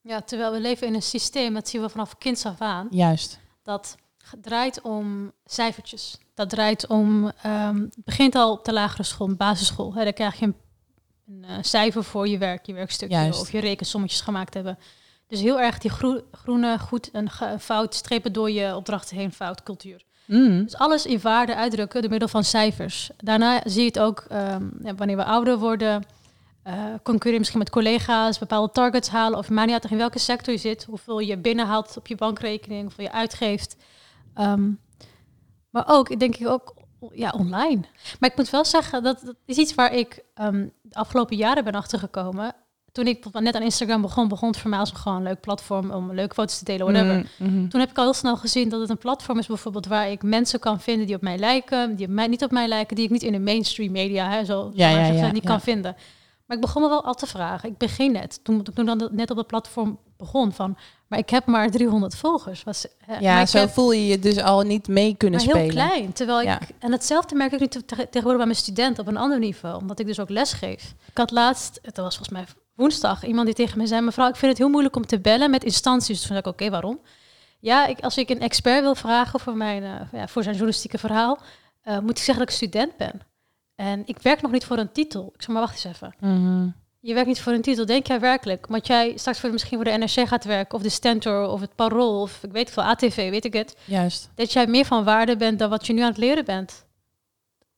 Ja, 0.00 0.20
terwijl 0.20 0.52
we 0.52 0.60
leven 0.60 0.86
in 0.86 0.94
een 0.94 1.02
systeem, 1.02 1.54
dat 1.54 1.68
zien 1.68 1.82
we 1.82 1.88
vanaf 1.88 2.18
kinds 2.18 2.46
af 2.46 2.60
aan, 2.60 2.86
Juist. 2.90 3.38
dat 3.62 3.96
draait 4.40 4.80
om 4.80 5.32
cijfertjes. 5.44 6.18
Dat 6.34 6.50
draait 6.50 6.86
om, 6.86 7.30
ehm, 7.42 7.80
het 7.80 8.04
begint 8.04 8.34
al 8.34 8.52
op 8.52 8.64
de 8.64 8.72
lagere 8.72 9.02
school, 9.02 9.34
basisschool. 9.34 9.94
Hè, 9.94 10.04
dan 10.04 10.12
krijg 10.12 10.38
je 10.38 10.44
een, 10.46 10.56
een 11.26 11.44
eh, 11.44 11.56
cijfer 11.60 12.04
voor 12.04 12.28
je 12.28 12.38
werk, 12.38 12.66
je 12.66 12.72
werkstukje, 12.72 13.16
Juist. 13.16 13.40
of 13.40 13.52
je 13.52 13.58
rekensommetjes 13.60 14.20
gemaakt 14.20 14.54
hebben. 14.54 14.78
Dus 15.26 15.40
heel 15.40 15.60
erg 15.60 15.78
die 15.78 15.90
groe- 15.90 16.24
groene, 16.32 16.78
goed 16.78 17.10
en 17.10 17.30
fout, 17.60 17.94
strepen 17.94 18.32
door 18.32 18.50
je 18.50 18.76
opdrachten 18.76 19.16
heen, 19.16 19.32
fout 19.32 19.62
cultuur. 19.62 20.04
Mm. 20.26 20.62
Dus 20.64 20.76
alles 20.76 21.06
in 21.06 21.20
waarde 21.20 21.54
uitdrukken 21.54 22.00
door 22.00 22.10
middel 22.10 22.28
van 22.28 22.44
cijfers. 22.44 23.10
Daarna 23.16 23.60
zie 23.64 23.80
je 23.80 23.86
het 23.86 23.98
ook 23.98 24.24
ehm, 24.28 24.68
ja, 24.82 24.94
wanneer 24.94 25.16
we 25.16 25.24
ouder 25.24 25.58
worden. 25.58 26.02
Eh 26.62 26.84
concurreren 27.02 27.38
misschien 27.38 27.58
met 27.58 27.70
collega's, 27.70 28.38
bepaalde 28.38 28.72
targets 28.72 29.08
halen. 29.08 29.38
Of 29.38 29.50
maar 29.50 29.66
niet 29.66 29.74
uit 29.74 29.90
in 29.90 29.96
welke 29.96 30.18
sector 30.18 30.52
je 30.52 30.60
zit. 30.60 30.84
Hoeveel 30.84 31.18
je 31.18 31.38
binnenhaalt 31.38 31.96
op 31.96 32.06
je 32.06 32.14
bankrekening, 32.14 32.82
hoeveel 32.82 33.04
je 33.04 33.12
uitgeeft. 33.12 33.76
Ehm, 34.34 34.70
maar 35.70 35.84
ook, 35.86 36.08
ik 36.08 36.20
denk 36.20 36.36
ik 36.36 36.48
ook 36.48 36.74
ja, 37.12 37.30
online. 37.30 37.80
Maar 38.20 38.30
ik 38.30 38.36
moet 38.36 38.50
wel 38.50 38.64
zeggen, 38.64 39.02
dat, 39.02 39.20
dat 39.24 39.36
is 39.46 39.56
iets 39.56 39.74
waar 39.74 39.94
ik 39.94 40.24
ehm, 40.34 40.66
de 40.82 40.94
afgelopen 40.94 41.36
jaren 41.36 41.64
ben 41.64 41.74
achtergekomen. 41.74 42.54
Toen 42.92 43.06
ik 43.06 43.24
net 43.32 43.54
aan 43.54 43.62
Instagram 43.62 44.02
begon, 44.02 44.28
begon 44.28 44.48
het 44.48 44.58
voor 44.58 44.70
mij 44.70 44.78
als 44.78 44.90
een 44.90 44.96
gewoon 44.96 45.22
leuk 45.22 45.40
platform 45.40 45.90
om 45.90 46.12
leuke 46.12 46.34
foto's 46.34 46.58
te 46.58 46.64
delen, 46.64 46.86
whatever. 46.86 47.30
Mm, 47.38 47.54
mhm. 47.54 47.68
Toen 47.68 47.80
heb 47.80 47.90
ik 47.90 47.98
al 47.98 48.04
heel 48.04 48.12
snel 48.12 48.36
gezien 48.36 48.68
dat 48.68 48.80
het 48.80 48.90
een 48.90 48.98
platform 48.98 49.38
is 49.38 49.46
bijvoorbeeld 49.46 49.86
waar 49.86 50.10
ik 50.10 50.22
mensen 50.22 50.60
kan 50.60 50.80
vinden 50.80 51.06
die 51.06 51.16
op 51.16 51.22
mij 51.22 51.38
lijken, 51.38 51.96
die 51.96 52.06
op 52.06 52.12
mij, 52.12 52.26
niet 52.26 52.44
op 52.44 52.50
mij 52.50 52.68
lijken, 52.68 52.96
die 52.96 53.04
ik 53.04 53.10
niet 53.10 53.22
in 53.22 53.32
de 53.32 53.38
mainstream 53.38 53.92
media, 53.92 54.30
hè, 54.30 54.44
zo, 54.44 54.70
Ja, 54.74 55.08
niet 55.30 55.42
ja. 55.42 55.48
kan 55.48 55.60
vinden. 55.60 55.96
Maar 56.52 56.60
ik 56.60 56.66
begon 56.66 56.82
me 56.82 56.88
wel 56.88 57.04
al 57.04 57.14
te 57.14 57.26
vragen. 57.26 57.68
Ik 57.68 57.78
begin 57.78 58.12
net, 58.12 58.40
toen, 58.44 58.62
toen 58.74 58.86
dan 58.86 59.08
net 59.12 59.30
op 59.30 59.36
het 59.36 59.46
platform 59.46 59.98
begon 60.16 60.52
van, 60.52 60.76
maar 61.08 61.18
ik 61.18 61.30
heb 61.30 61.46
maar 61.46 61.70
300 61.70 62.14
volgers. 62.16 62.62
Was, 62.62 62.86
maar 63.06 63.22
Ja, 63.22 63.46
zo 63.46 63.58
heb- 63.58 63.70
voel 63.70 63.92
je 63.92 64.06
je 64.06 64.18
dus 64.18 64.38
al 64.38 64.60
niet 64.62 64.88
mee 64.88 65.14
kunnen 65.16 65.44
maar 65.44 65.54
heel 65.56 65.66
spelen. 65.66 65.86
klein. 65.88 66.12
Terwijl 66.12 66.40
ik, 66.40 66.58
en 66.78 66.92
hetzelfde 66.92 67.34
merk 67.34 67.52
ik 67.52 67.60
nu 67.60 67.66
te- 67.68 67.84
te- 67.84 67.96
tegenwoordig 67.96 68.36
bij 68.36 68.46
mijn 68.46 68.56
studenten 68.58 69.02
op 69.02 69.08
een 69.08 69.16
ander 69.16 69.38
niveau, 69.38 69.76
omdat 69.80 69.98
ik 69.98 70.06
dus 70.06 70.20
ook 70.20 70.28
les 70.28 70.52
geef. 70.52 70.94
Ik 71.10 71.18
had 71.18 71.30
laatst, 71.30 71.78
het 71.82 71.96
was 71.96 72.16
volgens 72.16 72.28
mij 72.38 72.44
woensdag, 72.74 73.24
iemand 73.24 73.46
die 73.46 73.54
tegen 73.54 73.78
me 73.78 73.86
zei, 73.86 74.00
mevrouw, 74.00 74.28
ik 74.28 74.36
vind 74.36 74.50
het 74.50 74.60
heel 74.60 74.70
moeilijk 74.70 74.96
om 74.96 75.06
te 75.06 75.20
bellen 75.20 75.50
met 75.50 75.64
instanties. 75.64 76.06
Dus 76.08 76.18
toen 76.18 76.26
zei 76.26 76.38
ik, 76.38 76.46
oké, 76.46 76.70
waarom? 76.70 77.00
Ja, 77.60 77.86
ik, 77.86 78.00
als 78.00 78.16
ik 78.16 78.28
een 78.30 78.40
expert 78.40 78.80
wil 78.82 78.94
vragen 78.94 79.40
voor, 79.40 79.56
mijn, 79.56 79.82
eh, 79.82 79.90
ja, 80.20 80.28
voor 80.28 80.42
zijn 80.42 80.54
journalistieke 80.54 80.98
verhaal, 80.98 81.38
eh, 81.82 81.98
moet 81.98 82.10
ik 82.10 82.24
zeggen 82.24 82.38
dat 82.38 82.48
ik 82.48 82.54
student 82.56 82.96
ben. 82.96 83.20
En 83.82 84.02
ik 84.04 84.18
werk 84.18 84.42
nog 84.42 84.50
niet 84.50 84.64
voor 84.64 84.78
een 84.78 84.92
titel. 84.92 85.32
Ik 85.34 85.42
zeg 85.42 85.48
maar, 85.48 85.62
wacht 85.62 85.84
eens 85.84 85.94
even. 85.94 86.14
Mhm. 86.20 86.68
Je 87.00 87.14
werkt 87.14 87.28
niet 87.28 87.40
voor 87.40 87.52
een 87.52 87.62
titel, 87.62 87.86
denk 87.86 88.06
jij 88.06 88.20
werkelijk? 88.20 88.66
Want 88.66 88.86
jij 88.86 89.16
straks 89.16 89.40
voor, 89.40 89.50
misschien 89.50 89.76
voor 89.76 89.84
de 89.84 89.98
NRC 89.98 90.28
gaat 90.28 90.44
werken, 90.44 90.74
of 90.74 90.82
de 90.82 90.88
Stentor, 90.88 91.48
of 91.48 91.60
het 91.60 91.74
Parool, 91.74 92.20
of 92.20 92.42
ik 92.42 92.52
weet 92.52 92.70
veel, 92.70 92.82
ATV, 92.82 93.30
weet 93.30 93.44
ik 93.44 93.52
het 93.52 93.76
Juist. 93.84 94.30
dat 94.34 94.52
jij 94.52 94.66
meer 94.66 94.84
van 94.84 95.04
waarde 95.04 95.36
bent 95.36 95.58
dan 95.58 95.70
wat 95.70 95.86
je 95.86 95.92
nu 95.92 96.00
aan 96.00 96.08
het 96.08 96.16
leren 96.16 96.44
bent. 96.44 96.84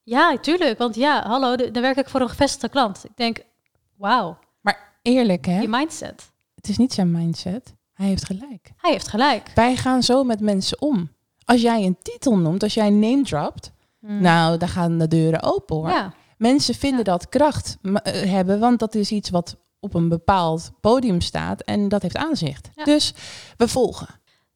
Ja, 0.03 0.39
tuurlijk. 0.39 0.79
Want 0.79 0.95
ja, 0.95 1.27
hallo, 1.27 1.56
dan 1.56 1.83
werk 1.83 1.97
ik 1.97 2.09
voor 2.09 2.21
een 2.21 2.29
gevestigde 2.29 2.69
klant. 2.69 3.05
Ik 3.05 3.17
denk, 3.17 3.39
wauw, 3.97 4.39
Eerlijk, 5.03 5.47
hè? 5.47 5.61
je 5.61 5.69
mindset. 5.69 6.33
Het 6.55 6.69
is 6.69 6.77
niet 6.77 6.93
zijn 6.93 7.11
mindset. 7.11 7.75
Hij 7.93 8.06
heeft 8.06 8.25
gelijk. 8.25 8.73
Hij 8.77 8.91
heeft 8.91 9.09
gelijk. 9.09 9.51
Wij 9.55 9.77
gaan 9.77 10.03
zo 10.03 10.25
met 10.25 10.41
mensen 10.41 10.81
om. 10.81 11.11
Als 11.45 11.61
jij 11.61 11.83
een 11.85 11.97
titel 12.03 12.37
noemt, 12.37 12.62
als 12.62 12.75
jij 12.75 12.87
een 12.87 12.99
name 12.99 13.23
dropt, 13.23 13.73
Mm. 14.06 14.21
nou, 14.21 14.59
dan 14.59 14.69
gaan 14.69 14.99
de 14.99 15.09
deuren 15.09 15.43
open 15.43 15.77
hoor. 15.77 15.89
ja, 15.89 16.12
Mensen 16.39 16.75
vinden 16.75 16.99
Ja. 16.99 17.05
dat 17.05 17.29
kracht 17.29 17.77
eh, 17.83 18.23
hebben, 18.31 18.59
want 18.61 18.79
dat 18.79 18.95
is 18.95 19.11
iets 19.11 19.31
wat 19.31 19.56
op 19.81 19.94
een 19.94 20.08
bepaald 20.08 20.70
podium 20.81 21.20
staat 21.20 21.61
en 21.63 21.89
dat 21.89 22.03
heeft 22.03 22.17
aanzicht. 22.17 22.69
Ja. 22.75 22.84
Dus 22.84 23.15
we 23.56 23.69
volgen. 23.69 24.08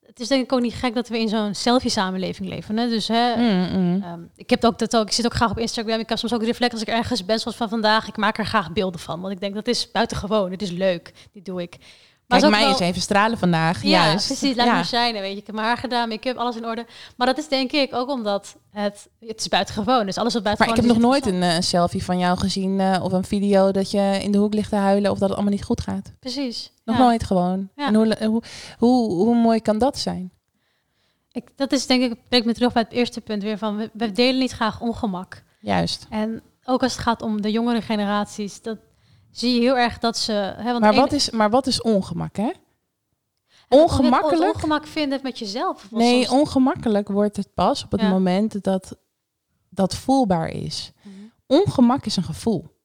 het 0.02 0.20
is 0.20 0.28
denk 0.28 0.44
ik 0.44 0.52
ook 0.52 0.60
niet 0.60 0.74
gek 0.74 0.94
dat 0.94 1.08
we 1.08 1.18
in 1.18 1.28
zo'n 1.28 1.54
selfie-samenleving 1.54 2.48
leven. 2.48 2.76
Hè? 2.78 2.88
Dus 2.88 3.08
hè, 3.08 3.36
Mm, 3.36 3.80
mm. 3.80 4.02
ehm, 4.02 4.20
ik 4.36 4.50
heb 4.50 4.64
ook 4.64 4.78
dat 4.78 4.96
ook. 4.96 5.06
Ik 5.06 5.12
zit 5.12 5.24
ook 5.24 5.34
graag 5.34 5.50
op 5.50 5.58
Instagram. 5.58 6.00
Ik 6.00 6.08
heb 6.08 6.18
soms 6.18 6.32
ook 6.34 6.40
de 6.40 6.46
reflex 6.46 6.72
als 6.72 6.82
ik 6.82 6.88
ergens 6.88 7.24
ben, 7.24 7.38
zoals 7.38 7.56
van 7.56 7.68
vandaag. 7.68 8.08
Ik 8.08 8.16
maak 8.16 8.38
er 8.38 8.46
graag 8.46 8.72
beelden 8.72 9.00
van, 9.00 9.20
want 9.20 9.32
ik 9.32 9.40
denk 9.40 9.54
dat 9.54 9.66
is 9.68 9.90
buitengewoon. 9.90 10.50
Het 10.50 10.62
is 10.62 10.70
leuk. 10.70 11.12
Die 11.32 11.42
doe 11.42 11.62
ik. 11.62 11.76
Maar 12.28 12.40
Kijk, 12.40 12.52
mij 12.52 12.70
is 12.70 12.78
even 12.78 13.00
stralen 13.00 13.38
vandaag. 13.38 13.82
Ja, 13.82 13.88
Juist. 13.88 14.26
precies. 14.26 14.56
Laat 14.56 14.66
Ja. 14.66 14.76
me 14.76 14.84
shinen, 14.84 15.20
weet 15.20 15.32
je. 15.32 15.38
Ik 15.38 15.46
heb 15.46 15.54
mijn 15.54 15.66
haar 15.66 15.76
gedaan, 15.76 16.10
heb 16.20 16.36
alles 16.36 16.56
in 16.56 16.66
orde. 16.66 16.86
Maar 17.16 17.26
dat 17.26 17.38
is 17.38 17.48
denk 17.48 17.72
ik 17.72 17.94
ook 17.94 18.08
omdat 18.08 18.56
het, 18.70 19.08
het 19.20 19.40
is 19.40 19.48
buitengewoon. 19.48 20.06
Dus 20.06 20.16
alles 20.16 20.34
wat 20.34 20.42
Maar 20.42 20.56
buitengewoon 20.56 20.84
ik 20.84 20.92
heb 20.92 21.02
nog 21.02 21.10
nooit 21.10 21.26
een 21.26 21.42
eh, 21.42 21.60
selfie 21.60 22.04
van 22.04 22.18
jou 22.18 22.38
gezien 22.38 22.80
eh, 22.80 23.04
of 23.04 23.12
een 23.12 23.24
video 23.24 23.70
dat 23.70 23.90
je 23.90 24.18
in 24.22 24.32
de 24.32 24.38
hoek 24.38 24.54
ligt 24.54 24.70
te 24.70 24.76
huilen 24.76 25.10
of 25.10 25.18
dat 25.18 25.28
het 25.28 25.36
allemaal 25.36 25.54
niet 25.56 25.64
goed 25.64 25.80
gaat. 25.80 26.12
Precies. 26.20 26.72
Nog 26.84 26.96
ja. 26.96 27.02
nooit 27.02 27.24
gewoon. 27.24 27.68
Ja. 27.76 27.86
En 27.86 27.94
hoe, 27.94 28.16
hoe, 28.24 28.42
hoe, 28.78 29.10
hoe 29.12 29.34
mooi 29.34 29.60
kan 29.60 29.78
dat 29.78 29.98
zijn? 29.98 30.32
Ik, 31.32 31.48
dat 31.56 31.72
is 31.72 31.86
denk 31.86 32.02
ik, 32.02 32.18
brengt 32.28 32.46
me 32.46 32.54
terug 32.54 32.72
bij 32.72 32.82
het 32.82 32.92
eerste 32.92 33.20
punt 33.20 33.42
weer 33.42 33.58
van, 33.58 33.76
we, 33.76 33.90
we 33.92 34.12
delen 34.12 34.38
niet 34.38 34.52
graag 34.52 34.80
ongemak. 34.80 35.42
Juist. 35.60 36.06
En 36.10 36.42
ook 36.64 36.82
als 36.82 36.92
het 36.92 37.02
gaat 37.02 37.22
om 37.22 37.42
de 37.42 37.50
jongere 37.50 37.82
generaties, 37.82 38.62
dat 38.62 38.78
zie 39.30 39.54
je 39.54 39.60
heel 39.60 39.78
erg 39.78 39.98
dat 39.98 40.16
ze... 40.18 40.32
Hè, 40.32 40.64
want 40.64 40.80
Maar 40.80 40.94
wat, 40.94 41.12
is, 41.12 41.30
maar 41.30 41.50
wat 41.50 41.66
is 41.66 41.82
ongemak, 41.82 42.36
hè? 42.36 42.50
ongemakkelijk? 43.68 44.54
Ongemak 44.54 44.86
vinden 44.86 45.20
met 45.22 45.38
jezelf. 45.38 45.90
Nee, 45.90 46.24
soms- 46.24 46.40
ongemakkelijk 46.40 47.08
wordt 47.08 47.36
het 47.36 47.54
pas 47.54 47.84
op 47.84 47.90
het 47.90 48.00
Ja. 48.00 48.08
moment 48.08 48.62
dat 48.64 48.96
dat 49.68 49.94
voelbaar 49.94 50.48
is. 50.48 50.92
Ongemak 51.46 52.04
is 52.06 52.16
een 52.16 52.22
gevoel. 52.22 52.76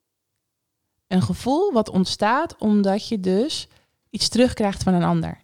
Een 1.06 1.22
gevoel 1.22 1.72
wat 1.72 1.90
ontstaat 1.90 2.56
omdat 2.58 3.08
je 3.08 3.20
dus 3.20 3.68
iets 4.10 4.28
terugkrijgt 4.28 4.82
van 4.82 4.94
een 4.94 5.02
ander. 5.04 5.42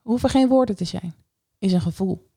Hoeven 0.00 0.28
geen 0.30 0.48
woorden 0.48 0.76
te 0.76 0.84
zijn. 0.84 1.14
Is 1.58 1.72
een 1.72 1.80
gevoel. 1.80 2.29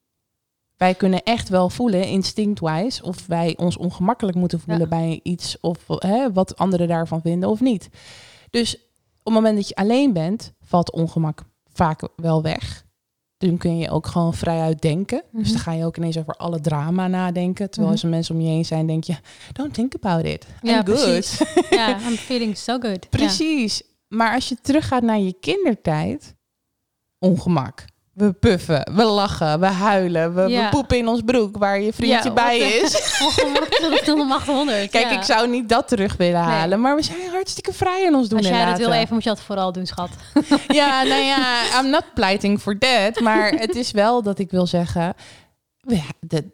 Wij 0.78 0.94
kunnen 0.96 1.24
echt 1.24 1.50
wel 1.50 1.70
voelen, 1.70 2.08
instinct-wise, 2.08 3.04
of 3.04 3.26
wij 3.28 3.58
ons 3.58 3.78
ongemakkelijk 3.78 4.38
moeten 4.38 4.60
voelen 4.60 4.82
Ja. 4.90 4.98
bij 4.98 5.20
iets 5.24 5.58
of 5.60 5.78
hè, 5.88 6.32
wat 6.34 6.58
anderen 6.58 6.88
daarvan 6.88 7.22
vinden 7.22 7.50
of 7.50 7.60
niet. 7.62 7.90
Dus 8.50 8.76
op 8.76 8.82
het 9.24 9.34
moment 9.34 9.56
dat 9.56 9.68
je 9.68 9.76
alleen 9.76 10.14
bent, 10.14 10.54
valt 10.62 10.92
ongemak 10.92 11.44
vaak 11.74 12.02
wel 12.16 12.42
weg. 12.42 12.86
dan 13.38 13.58
kun 13.58 13.78
je 13.78 13.90
ook 13.90 14.08
gewoon 14.08 14.34
vrijuit 14.34 14.82
denken. 14.82 15.24
Dus 15.32 15.42
Mhm. 15.44 15.52
dan 15.52 15.60
ga 15.62 15.72
je 15.72 15.86
ook 15.86 15.98
ineens 15.98 16.18
over 16.18 16.34
alle 16.36 16.60
drama 16.62 17.08
nadenken. 17.08 17.70
Terwijl 17.70 17.84
Mhm. 17.84 17.92
als 17.92 18.04
er 18.04 18.10
mensen 18.10 18.36
om 18.36 18.42
je 18.42 18.48
heen 18.48 18.66
zijn, 18.66 18.88
denk 18.88 19.04
je, 19.04 19.16
don't 19.54 19.74
think 19.74 19.94
about 19.96 20.26
it. 20.26 20.46
I'm 20.62 20.70
Ja, 20.70 20.82
good. 20.86 21.42
Ja, 21.70 22.00
I'm 22.10 22.16
feeling 22.16 22.58
so 22.58 22.80
good. 22.80 23.10
Precies. 23.10 23.82
Maar 24.08 24.34
als 24.34 24.50
je 24.50 24.58
teruggaat 24.62 25.02
naar 25.04 25.20
je 25.20 25.34
kindertijd, 25.40 26.36
ongemak. 27.20 27.86
We 28.14 28.34
puffen, 28.34 28.92
we 28.96 29.04
lachen, 29.04 29.60
we 29.60 29.66
huilen, 29.66 30.36
we, 30.36 30.68
poepen 30.72 30.98
in 30.98 31.08
ons 31.08 31.22
broek 31.22 31.58
waar 31.58 31.80
je 31.80 31.94
vriendje 31.94 32.30
Ja, 32.30 32.34
bij 32.34 32.60
is. 32.60 32.92
Tot 34.06 34.20
om 34.20 34.32
800. 34.32 34.90
Kijk, 34.90 35.10
ja. 35.10 35.18
ik 35.18 35.24
zou 35.24 35.50
niet 35.50 35.70
dat 35.70 35.88
terug 35.88 36.18
willen 36.18 36.46
Nee. 36.46 36.50
halen, 36.50 36.82
maar 36.82 36.96
we 36.96 37.02
zijn 37.02 37.30
hartstikke 37.32 37.74
vrij 37.74 38.04
in 38.04 38.16
ons 38.16 38.30
doen 38.30 38.38
Als 38.38 38.48
jij 38.48 38.66
dat 38.66 38.78
wil 38.78 38.92
even, 38.92 39.14
moet 39.14 39.24
je 39.24 39.30
dat 39.30 39.42
vooral 39.42 39.72
doen, 39.72 39.86
schat. 39.86 40.10
Ja, 40.68 41.04
nou 41.12 41.22
ja, 41.22 41.62
I'm 41.80 41.90
not 41.90 42.04
plighting 42.14 42.60
for 42.60 42.78
that. 42.78 43.20
Maar 43.20 43.52
het 43.52 43.76
is 43.76 43.92
wel 43.92 44.22
dat 44.22 44.40
ik 44.40 44.52
wil 44.52 44.68
zeggen... 44.68 45.14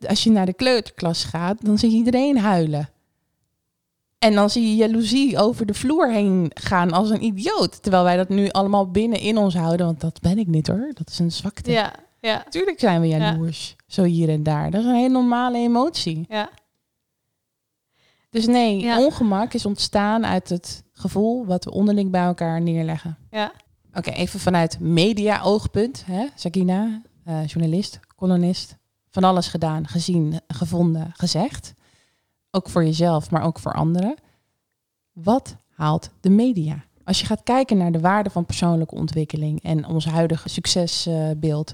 als 0.07 0.23
je 0.23 0.31
naar 0.31 0.45
de 0.45 0.53
kleuterklas 0.53 1.23
gaat, 1.23 1.65
dan 1.65 1.77
zie 1.77 1.89
je 1.91 1.97
iedereen 1.97 2.37
huilen. 2.37 2.89
En 4.19 4.33
dan 4.35 4.49
zie 4.49 4.67
je 4.69 4.75
jaloezie 4.75 5.38
over 5.38 5.65
de 5.65 5.73
vloer 5.73 6.11
heen 6.11 6.51
gaan 6.53 6.91
als 6.91 7.09
een 7.09 7.23
idioot. 7.23 7.81
Terwijl 7.81 8.03
wij 8.03 8.17
dat 8.17 8.29
nu 8.29 8.49
allemaal 8.49 8.91
binnen 8.91 9.19
in 9.19 9.38
ons 9.38 9.55
houden. 9.55 9.85
Want 9.85 10.01
dat 10.01 10.19
ben 10.21 10.38
ik 10.38 10.47
niet 10.47 10.67
hoor. 10.67 10.91
Dat 10.93 11.09
is 11.09 11.19
een 11.19 11.31
zwakte. 11.31 11.71
Ja, 11.71 11.93
ja, 12.21 12.41
Natuurlijk 12.45 12.79
zijn 12.79 13.01
we 13.01 13.07
jaloers. 13.07 13.75
Zo 13.88 14.03
hier 14.03 14.29
en 14.29 14.43
daar. 14.43 14.71
Dat 14.71 14.81
is 14.81 14.88
een 14.88 14.95
hele 14.95 15.09
normale 15.13 15.57
emotie. 15.57 16.25
ja. 16.29 16.49
Dus 18.29 18.45
nee, 18.45 18.79
Ja. 18.79 18.99
ongemak 18.99 19.53
is 19.53 19.65
ontstaan 19.65 20.25
uit 20.25 20.49
het 20.49 20.83
gevoel 20.93 21.45
wat 21.45 21.63
we 21.65 21.71
onderling 21.71 22.11
bij 22.11 22.21
elkaar 22.23 22.61
neerleggen. 22.61 23.17
ja. 23.31 23.51
Oké, 23.93 24.09
even 24.09 24.39
vanuit 24.39 24.79
media-oogpunt. 24.79 26.03
Hè? 26.05 26.25
Sakina, 26.35 27.01
eh, 27.23 27.45
journalist, 27.47 27.99
columnist. 28.15 28.77
Van 29.09 29.23
alles 29.23 29.47
gedaan, 29.47 29.88
gezien, 29.88 30.39
gevonden, 30.47 31.11
gezegd. 31.13 31.73
Ook 32.51 32.70
voor 32.70 32.84
jezelf, 32.84 33.32
maar 33.32 33.44
ook 33.44 33.60
voor 33.60 33.74
anderen. 33.74 34.15
Wat 35.13 35.56
haalt 35.70 36.10
de 36.22 36.29
media? 36.29 36.84
Als 37.03 37.20
je 37.20 37.25
gaat 37.25 37.44
kijken 37.44 37.77
naar 37.77 37.91
de 37.91 38.00
waarde 38.00 38.29
van 38.29 38.46
persoonlijke 38.46 38.96
ontwikkeling 38.96 39.63
en 39.63 39.86
ons 39.86 40.06
huidige 40.06 40.50
succesbeeld, 40.50 41.74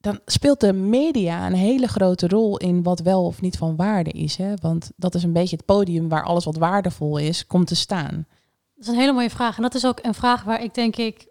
dan 0.00 0.20
speelt 0.24 0.60
de 0.60 0.72
media 0.72 1.46
een 1.46 1.54
hele 1.54 1.86
grote 1.86 2.28
rol 2.28 2.56
in 2.56 2.82
wat 2.82 3.00
wel 3.00 3.24
of 3.24 3.40
niet 3.40 3.56
van 3.56 3.76
waarde 3.76 4.10
is. 4.10 4.36
Hè? 4.36 4.54
Want 4.60 4.90
dat 4.96 5.14
is 5.14 5.22
een 5.22 5.32
beetje 5.32 5.56
het 5.56 5.64
podium 5.64 6.08
waar 6.08 6.24
alles 6.24 6.44
wat 6.44 6.56
waardevol 6.56 7.18
is, 7.18 7.46
komt 7.46 7.66
te 7.66 7.76
staan. 7.76 8.26
Dat 8.74 8.84
is 8.84 8.88
een 8.88 9.00
hele 9.00 9.12
mooie 9.12 9.30
vraag. 9.30 9.56
En 9.56 9.62
dat 9.62 9.74
is 9.74 9.86
ook 9.86 9.98
een 10.02 10.14
vraag 10.14 10.42
waar 10.42 10.62
ik 10.62 10.74
denk 10.74 10.96
ik, 10.96 11.26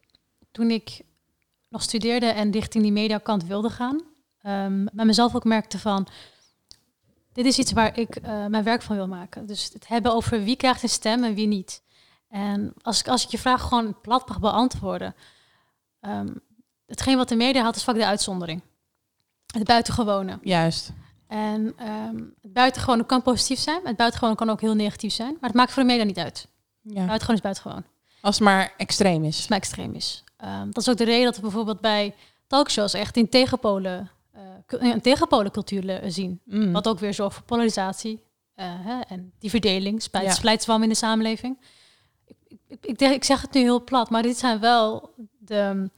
toen 0.52 0.72
ik 0.72 1.02
nog 1.70 1.82
studeerde 1.82 2.26
en 2.26 2.52
richting 2.52 2.84
die 2.84 2.92
mediakant 2.92 3.46
wilde 3.46 3.70
gaan, 3.70 4.02
ehm 4.42 4.86
bij 4.94 5.06
mezelf 5.06 5.36
ook 5.36 5.44
merkte 5.44 5.80
van, 5.80 6.08
dit 7.44 7.52
is 7.52 7.60
iets 7.60 7.72
waar 7.72 7.98
ik 7.98 8.16
eh, 8.16 8.46
mijn 8.46 8.64
werk 8.64 8.82
van 8.82 8.96
wil 8.96 9.08
maken. 9.08 9.46
Dus 9.46 9.70
het 9.74 9.88
hebben 9.88 10.14
over 10.14 10.44
wie 10.44 10.56
krijgt 10.56 10.84
een 10.84 10.90
stem 10.90 11.24
en 11.24 11.34
wie 11.34 11.48
niet. 11.48 11.82
En 12.30 12.74
als 12.82 13.00
ik, 13.00 13.08
als 13.08 13.24
ik 13.24 13.30
je 13.30 13.38
vraag 13.38 13.62
gewoon 13.62 14.02
plat 14.02 14.28
mag 14.28 14.40
beantwoorden, 14.40 15.16
ehm, 16.00 16.28
hetgeen 16.86 17.18
wat 17.18 17.30
de 17.30 17.36
media 17.36 17.62
haalt 17.62 17.76
is 17.76 17.84
vaak 17.84 17.96
de 17.96 18.06
uitzondering. 18.06 18.62
Het 19.54 19.64
buitengewone. 19.64 20.40
Juist. 20.42 20.92
En 21.28 21.74
ehm 21.78 22.18
het 22.42 22.54
buitengewone 22.54 23.06
kan 23.06 23.22
positief 23.22 23.60
zijn, 23.60 23.82
het 23.84 23.96
buitengewone 23.96 24.36
kan 24.36 24.50
ook 24.50 24.62
heel 24.62 24.74
negatief 24.76 25.14
zijn, 25.14 25.32
maar 25.32 25.50
het 25.50 25.54
maakt 25.54 25.72
voor 25.72 25.82
de 25.84 25.90
media 25.90 26.04
niet 26.04 26.18
uit. 26.18 26.48
Ja. 26.82 26.94
Buitengewoon 26.94 27.36
is 27.36 27.42
buitengewoon 27.42 27.84
Als 28.22 28.36
het 28.36 28.44
maar 28.44 28.74
extreem 28.78 29.24
is. 29.24 29.28
als 29.28 29.40
het 29.40 29.50
maar 29.50 29.58
extreem 29.58 29.94
is. 29.94 30.24
Ehm, 30.38 30.66
dat 30.66 30.78
is 30.78 30.90
ook 30.90 30.98
de 30.98 31.04
reden 31.04 31.26
dat 31.26 31.36
we 31.36 31.42
bijvoorbeeld 31.42 31.82
bij 31.82 32.16
talkshows 32.48 32.94
echt 32.94 33.18
in 33.18 33.30
tegenpolen, 33.30 34.12
een 34.72 35.02
tegenpolencultuur 35.02 35.84
le- 35.84 36.10
zien. 36.10 36.42
Mm. 36.46 36.72
Wat 36.72 36.88
ook 36.88 37.00
weer 37.00 37.14
zorgt 37.14 37.36
voor 37.36 37.46
polarisatie 37.46 38.24
eh, 38.54 38.66
hè, 38.86 39.00
en 39.00 39.34
die 39.40 39.50
verdeling, 39.50 40.02
spijt, 40.02 40.26
Ja. 40.26 40.32
splijtswam 40.34 40.84
in 40.84 40.90
de 40.90 40.96
samenleving. 40.96 41.58
Ik, 42.26 42.38
ik, 42.68 42.86
ik, 42.86 43.02
ik 43.02 43.24
zeg 43.24 43.42
het 43.42 43.54
nu 43.54 43.62
heel 43.62 43.84
plat, 43.84 44.10
maar 44.10 44.22
dit 44.22 44.38
zijn 44.38 44.60
wel 44.60 45.14
de, 45.40 45.90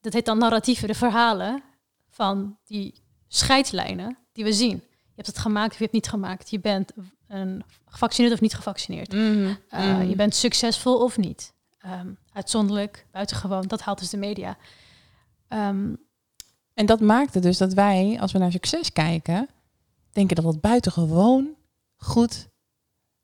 dat 0.00 0.12
heet 0.12 0.24
dan 0.26 0.38
narratieven, 0.38 0.88
de 0.88 0.94
verhalen 0.94 1.62
van 2.10 2.58
die 2.64 2.94
scheidslijnen 3.28 4.18
die 4.32 4.44
we 4.44 4.52
zien. 4.52 4.82
Je 4.86 5.20
hebt 5.22 5.26
het 5.26 5.38
gemaakt 5.38 5.72
of 5.72 5.78
je 5.78 5.84
hebt 5.84 5.94
het 5.94 6.02
niet 6.04 6.08
gemaakt. 6.12 6.50
Je 6.50 6.60
bent 6.60 6.92
een 7.28 7.62
gevaccineerd 7.86 8.32
of 8.34 8.40
niet 8.40 8.54
gevaccineerd. 8.54 9.12
Mhm. 9.12 9.38
Uh, 9.44 9.54
Mhm. 9.70 10.08
Je 10.08 10.16
bent 10.16 10.34
succesvol 10.34 10.98
of 11.02 11.16
niet. 11.16 11.52
Ehm, 11.78 12.08
uitzonderlijk, 12.32 13.06
buitengewoon, 13.10 13.62
dat 13.66 13.80
haalt 13.80 13.98
dus 13.98 14.10
de 14.10 14.16
media. 14.16 14.56
Ehm, 15.48 15.94
En 16.74 16.86
dat 16.86 17.00
maakt 17.00 17.34
het 17.34 17.42
dus 17.42 17.58
dat 17.58 17.72
wij, 17.72 18.16
als 18.20 18.32
we 18.32 18.38
naar 18.38 18.52
succes 18.52 18.92
kijken, 18.92 19.48
denken 20.12 20.36
dat 20.36 20.44
het 20.44 20.60
buitengewoon 20.60 21.48
goed, 21.96 22.48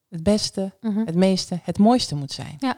het 0.09 0.23
beste, 0.23 0.73
mhm. 0.81 1.05
het 1.05 1.15
meeste, 1.15 1.61
het 1.63 1.79
mooiste 1.79 2.15
moet 2.15 2.33
zijn. 2.33 2.57
Ja. 2.59 2.77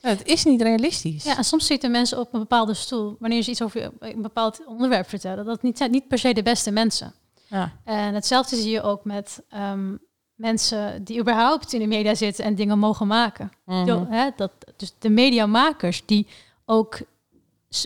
Nou, 0.00 0.16
Het 0.16 0.26
is 0.26 0.44
niet 0.44 0.62
realistisch. 0.62 1.24
Ja, 1.24 1.36
en 1.36 1.44
soms 1.44 1.66
zitten 1.66 1.90
mensen 1.90 2.18
op 2.18 2.34
een 2.34 2.40
bepaalde 2.40 2.74
stoel, 2.74 3.16
wanneer 3.18 3.42
ze 3.42 3.50
iets 3.50 3.62
over 3.62 3.92
een 3.98 4.22
bepaald 4.22 4.66
onderwerp 4.66 5.08
vertellen, 5.08 5.44
dat 5.44 5.62
niet, 5.62 5.78
zijn 5.78 5.90
niet 5.90 6.08
per 6.08 6.18
se 6.18 6.34
de 6.34 6.42
beste 6.42 6.70
mensen. 6.70 7.14
Ja. 7.46 7.72
En 7.84 8.14
hetzelfde 8.14 8.56
zie 8.56 8.70
je 8.70 8.82
ook 8.82 9.04
met 9.04 9.42
ehm, 9.48 9.96
mensen 10.34 11.04
die 11.04 11.20
überhaupt 11.20 11.72
in 11.72 11.80
de 11.80 11.86
media 11.86 12.14
zitten 12.14 12.44
en 12.44 12.54
dingen 12.54 12.78
mogen 12.78 13.06
maken. 13.06 13.52
Mhm. 13.64 14.04
Hè, 14.08 14.30
dat, 14.36 14.52
dus 14.76 14.94
de 14.98 15.08
mediamakers 15.08 16.02
die 16.06 16.26
ook 16.64 16.98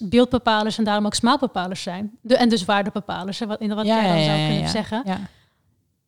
beeldbepalers 0.02 0.78
en 0.78 0.84
daarom 0.84 1.06
ook 1.06 1.14
smaalbepalers 1.14 1.82
zijn. 1.82 2.18
De, 2.20 2.36
en 2.36 2.48
dus 2.48 2.64
waardebepalers, 2.64 3.38
hè, 3.38 3.46
wat, 3.46 3.60
in 3.60 3.74
wat 3.74 3.86
jij 3.86 4.08
dan 4.08 4.24
zou 4.24 4.46
kunnen 4.48 4.68
zeggen. 4.68 5.02
Ja. 5.04 5.20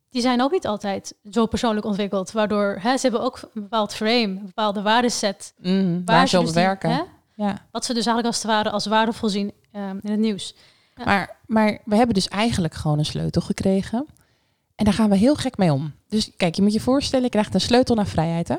die 0.09 0.21
zijn 0.21 0.41
ook 0.41 0.51
niet 0.51 0.67
altijd 0.67 1.15
zo 1.31 1.45
persoonlijk 1.45 1.85
ontwikkeld. 1.85 2.31
Waardoor 2.31 2.77
hè, 2.81 2.97
ze 2.97 3.01
hebben 3.01 3.21
ook 3.21 3.39
een 3.41 3.61
bepaald 3.61 3.93
frame, 3.93 4.21
een 4.23 4.45
bepaalde 4.45 4.81
waardeset. 4.81 5.53
Mhm. 5.57 6.01
Waar 6.05 6.27
ze 6.27 6.37
op 6.37 6.43
dus 6.45 6.53
die- 6.53 6.63
werken. 6.63 6.89
hè, 6.89 7.01
ja. 7.35 7.65
wat 7.71 7.85
ze 7.85 7.93
dus 7.93 8.05
eigenlijk 8.05 8.27
als 8.27 8.35
het 8.43 8.51
ware 8.51 8.69
als 8.69 8.85
waardevol 8.85 9.29
zien 9.29 9.51
ehm, 9.71 9.97
in 10.01 10.11
het 10.11 10.19
nieuws. 10.19 10.55
Ja. 10.95 11.05
Maar, 11.05 11.37
maar 11.45 11.79
we 11.85 11.95
hebben 11.95 12.15
dus 12.15 12.27
eigenlijk 12.27 12.73
gewoon 12.73 12.99
een 12.99 13.05
sleutel 13.05 13.41
gekregen. 13.41 14.05
En 14.75 14.85
daar 14.85 14.93
gaan 14.93 15.09
we 15.09 15.15
heel 15.15 15.35
gek 15.35 15.57
mee 15.57 15.73
om. 15.73 15.93
Dus 16.07 16.31
kijk, 16.37 16.55
je 16.55 16.61
moet 16.61 16.73
je 16.73 16.79
voorstellen, 16.79 17.25
je 17.25 17.31
krijgt 17.31 17.53
een 17.53 17.61
sleutel 17.61 17.95
naar 17.95 18.07
vrijheid. 18.07 18.47
Hè? 18.47 18.55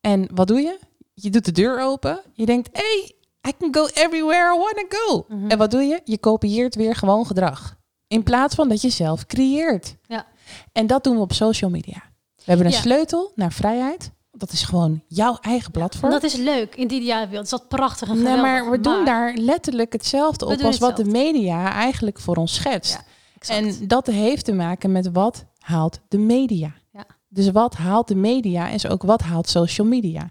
En 0.00 0.28
wat 0.34 0.48
doe 0.48 0.60
je? 0.60 0.78
Je 1.14 1.30
doet 1.30 1.44
de 1.44 1.52
deur 1.52 1.80
open. 1.82 2.20
Je 2.32 2.46
denkt, 2.46 2.68
hey, 2.72 3.12
I 3.48 3.52
can 3.58 3.74
go 3.74 3.86
everywhere 3.92 4.54
I 4.54 4.58
want 4.58 4.74
to 4.76 4.86
go. 4.98 5.24
Mhm. 5.28 5.50
En 5.50 5.58
wat 5.58 5.70
doe 5.70 5.82
je? 5.82 6.00
Je 6.04 6.18
kopieert 6.18 6.74
weer 6.74 6.94
gewoon 6.94 7.26
gedrag. 7.26 7.76
In 8.08 8.22
plaats 8.22 8.54
van 8.54 8.68
dat 8.68 8.80
je 8.80 8.90
zelf 8.90 9.26
creëert. 9.26 9.96
Ja. 10.06 10.26
En 10.72 10.86
dat 10.86 11.04
doen 11.04 11.14
we 11.14 11.20
op 11.20 11.32
social 11.32 11.70
media. 11.70 12.02
We 12.36 12.42
hebben 12.44 12.66
een 12.66 12.72
Ja. 12.72 12.78
sleutel 12.78 13.32
naar 13.34 13.52
vrijheid. 13.52 14.10
Dat 14.32 14.52
is 14.52 14.62
gewoon 14.62 15.02
jouw 15.06 15.38
eigen 15.40 15.70
platform. 15.70 16.04
En 16.12 16.20
dat 16.20 16.30
is 16.30 16.36
leuk. 16.36 16.74
In 16.76 16.88
die 16.88 17.00
ideale 17.00 17.26
wereld 17.26 17.44
is 17.44 17.50
dat 17.50 17.68
prachtig 17.68 18.08
en 18.08 18.14
Nee, 18.14 18.22
geweldig. 18.24 18.42
maar 18.42 18.70
we 18.70 18.80
doen 18.80 19.04
daar 19.04 19.34
letterlijk 19.34 19.92
hetzelfde 19.92 20.46
op 20.46 20.60
als 20.60 20.78
wat 20.78 20.96
de 20.96 21.04
media 21.04 21.72
eigenlijk 21.72 22.20
voor 22.20 22.36
ons 22.36 22.54
schetst. 22.54 22.92
Ja. 23.40 23.54
En 23.54 23.88
dat 23.88 24.06
heeft 24.06 24.44
te 24.44 24.52
maken 24.52 24.92
met 24.92 25.12
wat 25.12 25.44
haalt 25.58 26.00
de 26.08 26.18
media. 26.18 26.72
Ja. 26.92 27.04
Dus 27.28 27.50
wat 27.50 27.74
haalt 27.74 28.08
de 28.08 28.14
media 28.14 28.68
is 28.68 28.86
ook 28.88 29.02
wat 29.02 29.20
haalt 29.22 29.48
social 29.48 29.86
media. 29.86 30.30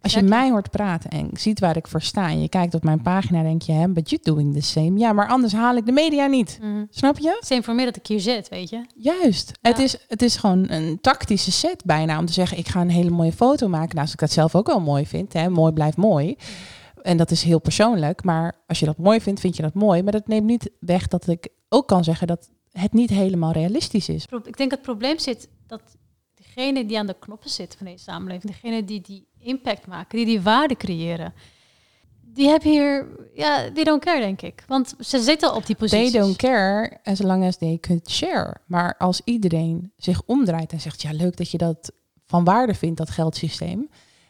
Als 0.00 0.14
je 0.14 0.22
mij 0.22 0.50
hoort 0.50 0.70
praten 0.70 1.10
en 1.10 1.30
ziet 1.32 1.60
waar 1.60 1.76
ik 1.76 1.86
voor 1.86 2.02
sta 2.02 2.28
en 2.28 2.40
je 2.40 2.48
kijkt 2.48 2.74
op 2.74 2.84
mijn 2.84 3.02
pagina, 3.02 3.42
denk 3.42 3.62
je, 3.62 3.72
hè, 3.72 3.88
but 3.88 4.10
you 4.10 4.22
doing 4.22 4.54
the 4.54 4.60
same. 4.60 4.98
Ja, 4.98 5.12
maar 5.12 5.28
anders 5.28 5.52
haal 5.52 5.76
ik 5.76 5.86
de 5.86 5.92
media 5.92 6.26
niet. 6.26 6.58
Mhm. 6.60 6.84
Snap 6.90 7.18
je? 7.18 7.36
Same 7.40 7.62
voor 7.62 7.74
mij 7.74 7.84
dat 7.84 7.96
ik 7.96 8.06
hier 8.06 8.20
zit, 8.20 8.48
weet 8.48 8.70
je. 8.70 8.86
Juist. 8.94 9.52
Ja. 9.60 9.70
Het, 9.70 9.78
is, 9.78 9.96
het 10.08 10.22
is 10.22 10.36
gewoon 10.36 10.70
een 10.70 11.00
tactische 11.00 11.52
set 11.52 11.84
bijna 11.84 12.18
om 12.18 12.26
te 12.26 12.32
zeggen, 12.32 12.58
ik 12.58 12.68
ga 12.68 12.80
een 12.80 12.90
hele 12.90 13.10
mooie 13.10 13.32
foto 13.32 13.68
maken. 13.68 13.88
Nou, 13.88 14.00
als 14.00 14.12
ik 14.12 14.18
dat 14.18 14.32
zelf 14.32 14.54
ook 14.54 14.66
wel 14.66 14.80
mooi 14.80 15.06
vind, 15.06 15.32
hè, 15.32 15.48
mooi 15.48 15.72
blijft 15.72 15.96
mooi. 15.96 16.36
En 17.02 17.16
dat 17.16 17.30
is 17.30 17.42
heel 17.42 17.60
persoonlijk, 17.60 18.24
maar 18.24 18.62
als 18.66 18.78
je 18.78 18.86
dat 18.86 18.98
mooi 18.98 19.20
vindt, 19.20 19.40
vind 19.40 19.56
je 19.56 19.62
dat 19.62 19.74
mooi. 19.74 20.02
Maar 20.02 20.12
dat 20.12 20.26
neemt 20.26 20.46
niet 20.46 20.70
weg 20.80 21.06
dat 21.06 21.28
ik 21.28 21.48
ook 21.68 21.88
kan 21.88 22.04
zeggen 22.04 22.26
dat 22.26 22.50
het 22.72 22.92
niet 22.92 23.10
helemaal 23.10 23.52
realistisch 23.52 24.08
is. 24.08 24.24
Ik 24.24 24.56
denk 24.56 24.70
dat 24.70 24.70
het 24.70 24.82
probleem 24.82 25.18
zit 25.18 25.48
dat 25.66 25.82
degene 26.34 26.86
die 26.86 26.98
aan 26.98 27.06
de 27.06 27.16
knoppen 27.18 27.50
zitten 27.50 27.78
van 27.78 27.86
deze 27.86 28.02
samenleving, 28.02 28.52
degene 28.52 28.84
die 28.84 29.00
die 29.00 29.26
impact 29.46 29.86
maken, 29.86 30.16
die 30.16 30.26
die 30.26 30.40
waarde 30.40 30.76
creëren, 30.76 31.34
die 32.36 32.48
hebben 32.48 32.70
hier, 32.70 33.06
ja, 33.34 33.72
they 33.72 33.84
don't 33.84 34.04
care, 34.04 34.20
denk 34.20 34.42
ik. 34.42 34.64
Want 34.66 34.94
ze 35.00 35.18
zitten 35.18 35.54
op 35.54 35.66
die 35.66 35.76
posities. 35.76 36.10
They 36.10 36.20
don't 36.20 36.36
care 36.36 36.98
as 37.04 37.22
long 37.22 37.44
as 37.44 37.56
they 37.56 37.78
could 37.80 38.10
share. 38.10 38.56
Maar 38.66 38.96
als 38.98 39.20
iedereen 39.24 39.92
zich 39.96 40.22
omdraait 40.26 40.72
en 40.72 40.80
zegt, 40.80 41.02
ja, 41.02 41.12
leuk 41.12 41.36
dat 41.36 41.50
je 41.50 41.58
dat 41.58 41.92
van 42.26 42.44
waarde 42.44 42.74
vindt, 42.74 42.98
dat 42.98 43.10
geldsysteem. 43.10 43.88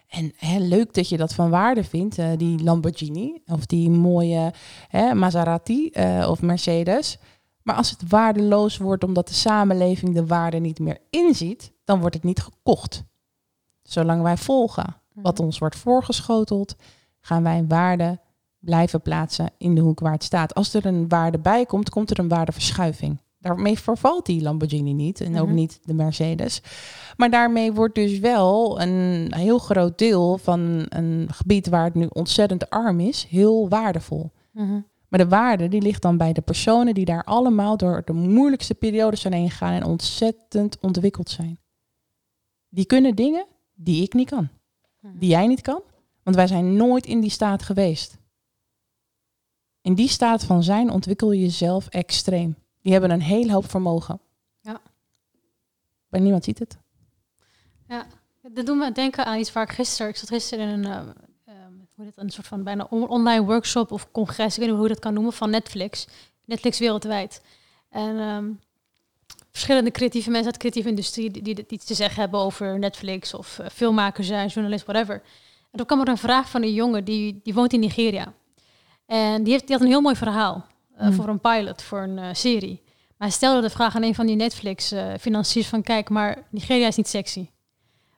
En 0.09 0.33
hè, 0.37 0.59
leuk 0.59 0.95
dat 0.95 1.09
je 1.09 1.17
dat 1.17 1.35
van 1.35 1.51
waarde 1.51 1.85
vindt, 1.85 2.19
eh, 2.19 2.29
die 2.37 2.63
Lamborghini 2.63 3.43
of 3.47 3.67
die 3.67 3.91
mooie 3.91 4.53
hè, 4.89 5.15
Maserati 5.15 5.89
eh, 5.91 6.27
of 6.31 6.43
Mercedes. 6.43 7.19
Maar 7.63 7.77
als 7.77 7.91
het 7.91 8.09
waardeloos 8.09 8.77
wordt 8.77 9.05
omdat 9.05 9.29
de 9.29 9.35
samenleving 9.35 10.15
de 10.15 10.27
waarde 10.27 10.59
niet 10.59 10.79
meer 10.79 10.99
inziet, 11.11 11.73
dan 11.85 12.01
wordt 12.01 12.15
het 12.15 12.25
niet 12.25 12.41
gekocht. 12.41 13.05
Zolang 13.83 14.23
wij 14.23 14.37
volgen 14.37 14.97
wat 15.23 15.41
ons 15.41 15.59
wordt 15.59 15.77
voorgeschoteld, 15.77 16.77
gaan 17.21 17.43
wij 17.43 17.65
waarde 17.69 18.19
blijven 18.59 19.01
plaatsen 19.03 19.51
in 19.59 19.75
de 19.75 19.81
hoek 19.81 20.01
waar 20.01 20.13
het 20.13 20.25
staat. 20.25 20.55
Als 20.55 20.75
er 20.75 20.87
een 20.87 21.09
waarde 21.09 21.39
bij 21.39 21.67
komt, 21.67 21.89
komt 21.91 22.11
er 22.11 22.19
een 22.19 22.29
waardeverschuiving. 22.29 23.21
Daarmee 23.39 23.79
vervalt 23.79 24.27
die 24.27 24.43
Lamborghini 24.43 24.93
niet 24.93 25.21
en 25.21 25.39
ook 25.39 25.47
Mhm. 25.47 25.55
niet 25.55 25.79
de 25.83 25.95
Mercedes. 25.95 26.63
Maar 27.17 27.31
daarmee 27.31 27.73
wordt 27.73 27.95
dus 27.95 28.19
wel 28.19 28.81
een 28.81 29.33
heel 29.35 29.59
groot 29.59 29.99
deel 29.99 30.39
van 30.39 30.87
een 30.89 31.29
gebied 31.33 31.69
waar 31.69 31.85
het 31.85 31.95
nu 31.95 32.07
ontzettend 32.13 32.71
arm 32.71 33.01
is, 33.01 33.27
heel 33.31 33.69
waardevol. 33.69 34.31
Mhm. 34.53 34.81
Maar 35.09 35.19
de 35.21 35.29
waarde 35.29 35.69
die 35.69 35.83
ligt 35.83 36.03
dan 36.03 36.17
bij 36.17 36.33
de 36.33 36.41
personen 36.41 36.95
die 36.95 37.05
daar 37.05 37.25
allemaal 37.25 37.77
door 37.77 38.03
de 38.05 38.13
moeilijkste 38.13 38.75
periodes 38.75 39.21
zijn 39.21 39.33
heen 39.33 39.51
gegaan 39.51 39.73
en 39.73 39.85
ontzettend 39.85 40.79
ontwikkeld 40.81 41.31
zijn. 41.31 41.59
Die 42.69 42.87
kunnen 42.87 43.15
dingen 43.15 43.47
die 43.75 44.03
ik 44.03 44.15
niet 44.15 44.29
kan. 44.29 44.49
Die 45.15 45.31
jij 45.31 45.47
niet 45.47 45.61
kan, 45.61 45.83
want 46.23 46.37
wij 46.37 46.47
zijn 46.47 46.77
nooit 46.77 47.07
in 47.07 47.21
die 47.21 47.31
staat 47.31 47.63
geweest. 47.63 48.19
In 49.81 49.95
die 49.95 50.09
staat 50.09 50.45
van 50.45 50.63
zijn 50.63 50.91
ontwikkel 50.91 51.33
je 51.33 51.41
jezelf 51.41 51.89
extreem. 51.89 52.57
Die 52.81 52.93
hebben 52.93 53.11
een 53.11 53.23
hele 53.23 53.53
hoop 53.53 53.71
vermogen. 53.71 54.21
Ja. 54.61 54.81
Maar 56.09 56.21
niemand 56.21 56.45
ziet 56.45 56.59
het. 56.59 56.79
Dat 58.53 58.67
doet 58.67 58.77
me 58.77 58.93
denken 58.93 59.25
aan 59.25 59.39
iets 59.39 59.53
waar 59.53 59.63
ik 59.63 59.71
gisteren... 59.71 60.09
Ik 60.09 60.17
zat 60.17 60.29
gisteren 60.29 60.69
in 60.69 60.73
een, 60.73 60.85
eh, 60.85 60.99
ehm, 61.45 61.73
hoe 61.95 62.05
heet 62.05 62.07
het, 62.07 62.25
een 62.25 62.31
soort 62.31 62.47
van 62.47 62.63
bijna 62.63 62.87
on- 62.91 63.09
online 63.09 63.45
workshop 63.45 63.93
of 63.93 64.11
congres. 64.11 64.53
Ik 64.53 64.59
weet 64.59 64.69
niet 64.69 64.77
hoe 64.77 64.89
je 64.89 64.93
dat 64.93 65.03
kan 65.03 65.15
noemen, 65.15 65.33
van 65.33 65.51
Netflix. 65.51 66.07
Netflix 66.45 66.79
wereldwijd. 66.79 67.43
En 67.89 68.19
ehm, 68.19 68.51
verschillende 69.57 69.91
creatieve 69.91 70.31
mensen 70.31 70.47
uit 70.47 70.55
de 70.55 70.61
creatieve 70.61 70.89
industrie... 70.89 71.43
die, 71.43 71.65
iets 71.69 71.85
te 71.85 71.95
zeggen 71.95 72.21
hebben 72.21 72.41
over 72.41 72.79
Netflix 72.79 73.35
of 73.35 73.59
eh, 73.59 73.67
filmmaker 73.73 74.25
zijn, 74.25 74.49
journalist, 74.49 74.85
whatever. 74.85 75.15
En 75.71 75.79
toen 75.79 75.87
kwam 75.87 76.01
er 76.01 76.09
een 76.09 76.19
vraag 76.19 76.51
van 76.51 76.63
een 76.63 76.73
jongen, 76.73 77.05
die, 77.05 77.41
die 77.43 77.55
woont 77.55 77.73
in 77.73 77.81
Nigeria. 77.81 78.33
En 79.07 79.43
die, 79.43 79.53
heeft, 79.53 79.67
die 79.67 79.77
had 79.77 79.85
een 79.85 79.91
heel 79.91 80.01
mooi 80.01 80.17
verhaal 80.17 80.67
eh, 80.97 81.07
Hmm. 81.07 81.13
voor 81.13 81.29
een 81.29 81.41
pilot, 81.41 81.83
voor 81.83 82.01
een 82.01 82.19
eh, 82.19 82.29
serie. 82.33 82.83
Maar 82.85 83.29
hij 83.29 83.31
stelde 83.37 83.61
de 83.61 83.71
vraag 83.71 83.97
aan 83.97 84.03
een 84.03 84.15
van 84.15 84.27
die 84.27 84.37
Netflix-financiers 84.37 85.67
van... 85.67 85.83
kijk, 85.83 86.09
maar 86.09 86.47
Nigeria 86.51 86.87
is 86.87 86.97
niet 86.97 87.09
sexy. 87.09 87.49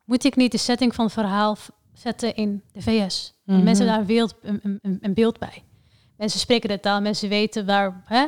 Moet 0.05 0.25
ik 0.25 0.37
niet 0.37 0.53
de 0.53 0.59
setting 0.59 0.95
van 0.95 1.05
het 1.05 1.15
verhaal 1.15 1.57
zetten 1.93 2.35
in 2.35 2.63
de 2.73 2.83
VS? 2.83 3.35
Mhm. 3.45 3.63
Mensen 3.63 3.87
hebben 3.87 3.87
daar 3.87 3.99
een, 3.99 4.07
beeld, 4.07 4.35
een, 4.43 4.79
een, 4.83 4.99
een 5.01 5.15
beeld 5.15 5.39
bij. 5.39 5.65
Mensen 6.17 6.41
spreken 6.41 6.69
de 6.69 6.81
taal, 6.81 7.01
mensen 7.01 7.29
weten 7.29 7.67
waar... 7.67 8.03
Hè? 8.05 8.27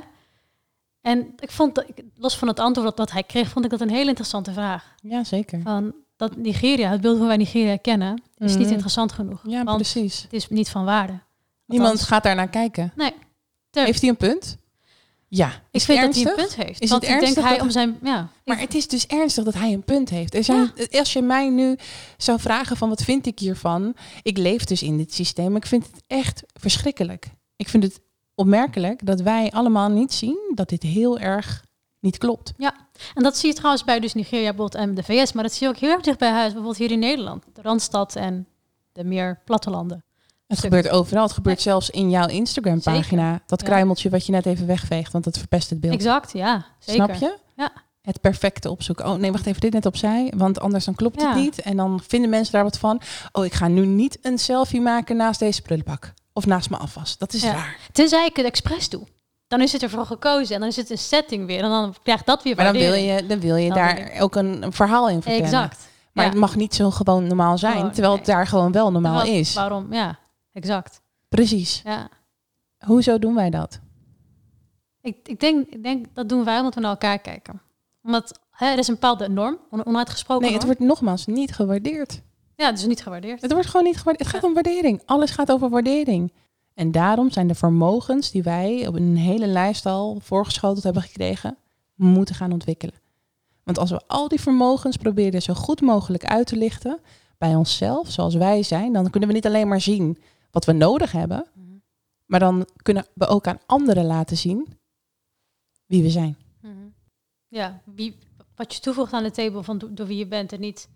En 1.00 1.32
ik 1.38 1.50
vond, 1.50 1.74
dat, 1.74 1.84
los 2.16 2.36
van 2.36 2.48
het 2.48 2.58
antwoord 2.60 2.86
dat, 2.88 2.96
dat 2.96 3.10
hij 3.12 3.22
kreeg, 3.22 3.48
vond 3.48 3.64
ik 3.64 3.70
dat 3.70 3.80
een 3.80 3.90
hele 3.90 4.08
interessante 4.08 4.52
vraag. 4.52 4.94
Ja, 5.02 5.24
zeker. 5.24 5.60
Van 5.62 5.94
dat 6.16 6.36
Nigeria, 6.36 6.90
het 6.90 7.00
beeld 7.00 7.18
hoe 7.18 7.26
wij 7.26 7.36
Nigeria 7.36 7.76
kennen, 7.76 8.22
is 8.38 8.50
niet 8.52 8.58
Mhm. 8.64 8.70
interessant 8.72 9.12
genoeg. 9.12 9.40
Ja, 9.46 9.64
want 9.64 9.76
precies. 9.76 10.22
het 10.22 10.32
is 10.32 10.48
niet 10.48 10.68
van 10.68 10.84
waarde. 10.84 11.18
Niemand 11.66 12.02
gaat 12.02 12.22
daar 12.22 12.34
naar 12.34 12.48
kijken. 12.48 12.92
Nee. 12.96 13.12
Ter- 13.70 13.84
Heeft 13.84 14.00
hij 14.00 14.10
een 14.10 14.16
punt? 14.16 14.56
Ja. 15.28 15.52
ik 15.70 15.80
vind 15.80 16.00
dat 16.00 16.14
hij 16.14 16.24
een 16.26 16.34
punt 16.36 16.56
heeft. 16.56 16.80
Is 16.80 16.90
want 16.90 17.02
het 17.02 17.10
ik 17.10 17.20
denk 17.20 17.22
ernstig 17.22 17.44
hij 17.44 17.52
dat- 17.52 17.62
om 17.62 17.70
zijn... 17.70 17.98
Ja, 18.02 18.28
Maar 18.44 18.56
ik- 18.56 18.62
het 18.62 18.74
is 18.74 18.88
dus 18.88 19.06
ernstig 19.06 19.44
dat 19.44 19.54
hij 19.54 19.72
een 19.72 19.82
punt 19.84 20.10
heeft. 20.10 20.34
Er 20.34 20.44
zijn, 20.44 20.72
Als 20.90 21.12
je 21.12 21.22
mij 21.22 21.48
nu 21.50 21.76
zou 22.16 22.40
vragen 22.40 22.76
van 22.76 22.88
wat 22.88 23.02
vind 23.02 23.26
ik 23.26 23.38
hiervan? 23.38 23.94
Ik 24.22 24.36
leef 24.38 24.64
dus 24.64 24.82
in 24.82 24.96
dit 24.96 25.14
systeem. 25.14 25.56
Ik 25.56 25.66
vind 25.66 25.86
het 25.86 26.02
echt 26.06 26.42
verschrikkelijk. 26.54 27.26
Ik 27.56 27.68
vind 27.68 27.82
het 27.82 28.00
opmerkelijk 28.40 29.06
dat 29.06 29.20
wij 29.20 29.50
allemaal 29.50 29.88
niet 29.88 30.12
zien 30.12 30.52
dat 30.54 30.68
dit 30.68 30.82
heel 30.82 31.18
erg 31.18 31.64
niet 32.00 32.18
klopt. 32.18 32.52
En 33.14 33.22
dat 33.22 33.36
zie 33.38 33.48
je 33.48 33.54
trouwens 33.54 33.84
bij 33.84 34.00
dus 34.00 34.14
Nigeria 34.14 34.48
bijvoorbeeld 34.52 34.74
en 34.82 34.94
de 34.94 35.02
VS, 35.02 35.32
maar 35.32 35.42
dat 35.42 35.52
zie 35.52 35.66
je 35.66 35.72
ook 35.72 35.78
heel 35.80 35.90
erg 35.90 36.00
dicht 36.02 36.18
bij 36.18 36.30
huis, 36.30 36.44
bijvoorbeeld 36.46 36.76
hier 36.76 36.90
in 36.90 36.98
Nederland, 36.98 37.44
de 37.52 37.62
Randstad 37.62 38.16
en 38.16 38.46
de 38.92 39.04
meer 39.04 39.40
plattelanden. 39.44 40.04
Het 40.46 40.58
Stuk. 40.58 40.72
gebeurt 40.74 40.94
overal. 40.94 41.22
Het 41.22 41.32
gebeurt 41.32 41.60
zelfs 41.60 41.90
in 41.90 42.10
jouw 42.10 42.26
Instagram 42.26 42.80
pagina. 42.82 43.40
Dat 43.46 43.60
Ja. 43.60 43.66
kruimeltje 43.66 44.10
wat 44.10 44.26
je 44.26 44.32
net 44.32 44.46
even 44.46 44.66
wegveegt, 44.66 45.12
want 45.12 45.24
dat 45.24 45.38
verpest 45.38 45.70
het 45.70 45.80
beeld. 45.80 45.94
Exact, 45.94 46.32
ja, 46.32 46.66
zeker. 46.78 47.04
Snap 47.04 47.20
je? 47.20 47.36
Ja. 47.56 47.72
Het 48.02 48.20
perfecte 48.20 48.70
opzoeken. 48.70 49.06
Oh 49.06 49.14
nee, 49.14 49.32
wacht 49.32 49.46
even, 49.46 49.60
dit 49.60 49.72
net 49.72 49.86
opzij, 49.86 50.32
want 50.36 50.60
anders 50.60 50.84
dan 50.84 50.94
klopt 50.94 51.20
Ja. 51.20 51.28
het 51.28 51.36
niet. 51.36 51.60
En 51.60 51.76
dan 51.76 52.00
vinden 52.06 52.30
mensen 52.30 52.52
daar 52.52 52.64
wat 52.64 52.78
van. 52.78 53.00
Oh, 53.32 53.44
ik 53.44 53.52
ga 53.52 53.68
nu 53.68 53.86
niet 53.86 54.18
een 54.22 54.38
selfie 54.38 54.80
maken 54.80 55.16
naast 55.16 55.40
deze 55.40 55.62
prullenbak. 55.62 56.12
Of 56.32 56.46
naast 56.46 56.70
mijn 56.70 56.82
afwas. 56.82 57.18
Dat 57.18 57.32
is 57.32 57.42
Ja. 57.42 57.52
raar. 57.52 57.76
Tenzij 57.92 58.26
ik 58.26 58.36
het 58.36 58.46
expres 58.46 58.88
doe. 58.88 59.06
Dan 59.46 59.60
is 59.60 59.72
het 59.72 59.82
ervoor 59.82 60.06
gekozen 60.06 60.54
en 60.54 60.60
dan 60.60 60.68
is 60.68 60.76
het 60.76 60.90
een 60.90 60.98
setting 60.98 61.46
weer 61.46 61.62
en 61.62 61.70
dan 61.70 61.94
krijgt 62.02 62.26
dat 62.26 62.42
weer 62.42 62.56
Maar 62.56 62.64
dan 62.64 62.72
wil 62.82 62.92
je, 62.94 63.26
dan 63.26 63.40
wil 63.40 63.56
je 63.56 63.68
Dan 63.68 63.76
daar 63.78 64.10
ook 64.20 64.34
een, 64.34 64.62
een 64.62 64.72
verhaal 64.72 65.08
in 65.08 65.22
vertellen. 65.22 65.44
Exact. 65.44 65.88
Maar 66.12 66.24
Ja. 66.24 66.30
het 66.30 66.40
mag 66.40 66.56
niet 66.56 66.74
zo 66.74 66.90
gewoon 66.90 67.26
normaal 67.26 67.58
zijn, 67.58 67.84
Oh, 67.84 67.90
terwijl 67.92 68.16
het 68.16 68.24
daar 68.26 68.46
gewoon 68.46 68.72
wel 68.72 68.90
normaal 68.92 69.14
Wat- 69.14 69.26
is. 69.26 69.54
Waarom? 69.54 69.92
Ja, 69.92 70.18
exact. 70.52 71.00
Precies. 71.28 71.80
Ja. 71.84 72.08
Hoezo 72.78 73.18
doen 73.18 73.34
wij 73.34 73.50
dat? 73.50 73.80
Ik, 75.02 75.16
ik, 75.28 75.40
denk, 75.40 75.68
ik 75.68 75.82
denk 75.82 76.06
dat 76.14 76.28
doen 76.28 76.44
wij 76.44 76.58
omdat 76.58 76.74
we 76.74 76.80
naar 76.80 76.90
elkaar 76.90 77.18
kijken. 77.18 77.60
Omdat 78.02 78.40
hè, 78.50 78.66
er 78.66 78.78
is 78.78 78.88
een 78.88 78.94
bepaalde 78.94 79.28
norm, 79.28 79.58
on- 79.70 79.86
onuitgesproken 79.86 80.44
Nee, 80.44 80.52
het 80.54 80.66
norm. 80.66 80.76
wordt 80.76 80.92
nogmaals 80.92 81.26
niet 81.26 81.54
gewaardeerd. 81.54 82.20
Ja, 82.60 82.66
het 82.66 82.78
is 82.78 82.86
niet 82.86 83.02
gewaardeerd. 83.02 83.42
Het 83.42 83.52
wordt 83.52 83.66
gewoon 83.66 83.86
niet 83.86 83.96
gewaardeerd. 83.96 84.26
Het 84.28 84.36
gaat 84.36 84.48
om 84.48 84.54
waardering. 84.54 85.02
Alles 85.04 85.30
gaat 85.30 85.52
over 85.52 85.68
waardering. 85.70 86.32
En 86.74 86.90
daarom 86.92 87.30
zijn 87.30 87.46
de 87.46 87.54
vermogens 87.54 88.30
die 88.30 88.42
wij 88.42 88.86
op 88.86 88.94
een 88.94 89.16
hele 89.16 89.46
lijst 89.46 89.86
al 89.86 90.18
voorgeschoteld 90.22 90.84
hebben 90.84 91.02
gekregen, 91.02 91.56
moeten 91.94 92.34
gaan 92.34 92.52
ontwikkelen. 92.52 92.94
Want 93.64 93.78
als 93.78 93.90
we 93.90 94.00
al 94.06 94.28
die 94.28 94.40
vermogens 94.40 94.96
proberen 94.96 95.42
zo 95.42 95.54
goed 95.54 95.80
mogelijk 95.80 96.24
uit 96.24 96.46
te 96.46 96.56
lichten 96.56 96.98
bij 97.38 97.54
onszelf, 97.54 98.10
zoals 98.10 98.34
wij 98.34 98.62
zijn, 98.62 98.92
dan 98.92 99.10
kunnen 99.10 99.28
we 99.28 99.34
niet 99.34 99.46
alleen 99.46 99.68
maar 99.68 99.80
zien 99.80 100.18
wat 100.50 100.64
we 100.64 100.72
nodig 100.72 101.12
hebben, 101.12 101.46
Mhm. 101.54 101.66
maar 102.26 102.40
dan 102.40 102.66
kunnen 102.82 103.06
we 103.14 103.26
ook 103.26 103.46
aan 103.46 103.58
anderen 103.66 104.04
laten 104.06 104.36
zien 104.36 104.66
wie 105.86 106.02
we 106.02 106.10
zijn. 106.10 106.36
Mhm. 106.60 106.74
Ja, 107.48 107.80
wie, 107.84 108.18
wat 108.54 108.74
je 108.74 108.80
toevoegt 108.80 109.12
aan 109.12 109.22
de 109.22 109.30
table 109.30 109.62
van 109.62 109.78
do- 109.78 109.94
door 109.94 110.06
wie 110.06 110.18
je 110.18 110.26
bent 110.26 110.52
en 110.52 110.60
niet 110.60 110.88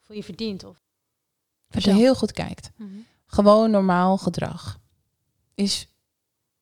voor 0.00 0.16
je 0.16 0.22
verdient. 0.24 0.64
Of... 0.64 0.82
Als 1.74 1.84
je 1.84 1.94
heel 1.94 2.14
goed 2.14 2.32
kijkt, 2.32 2.70
gewoon 3.26 3.70
normaal 3.70 4.18
gedrag 4.18 4.78
is, 5.54 5.88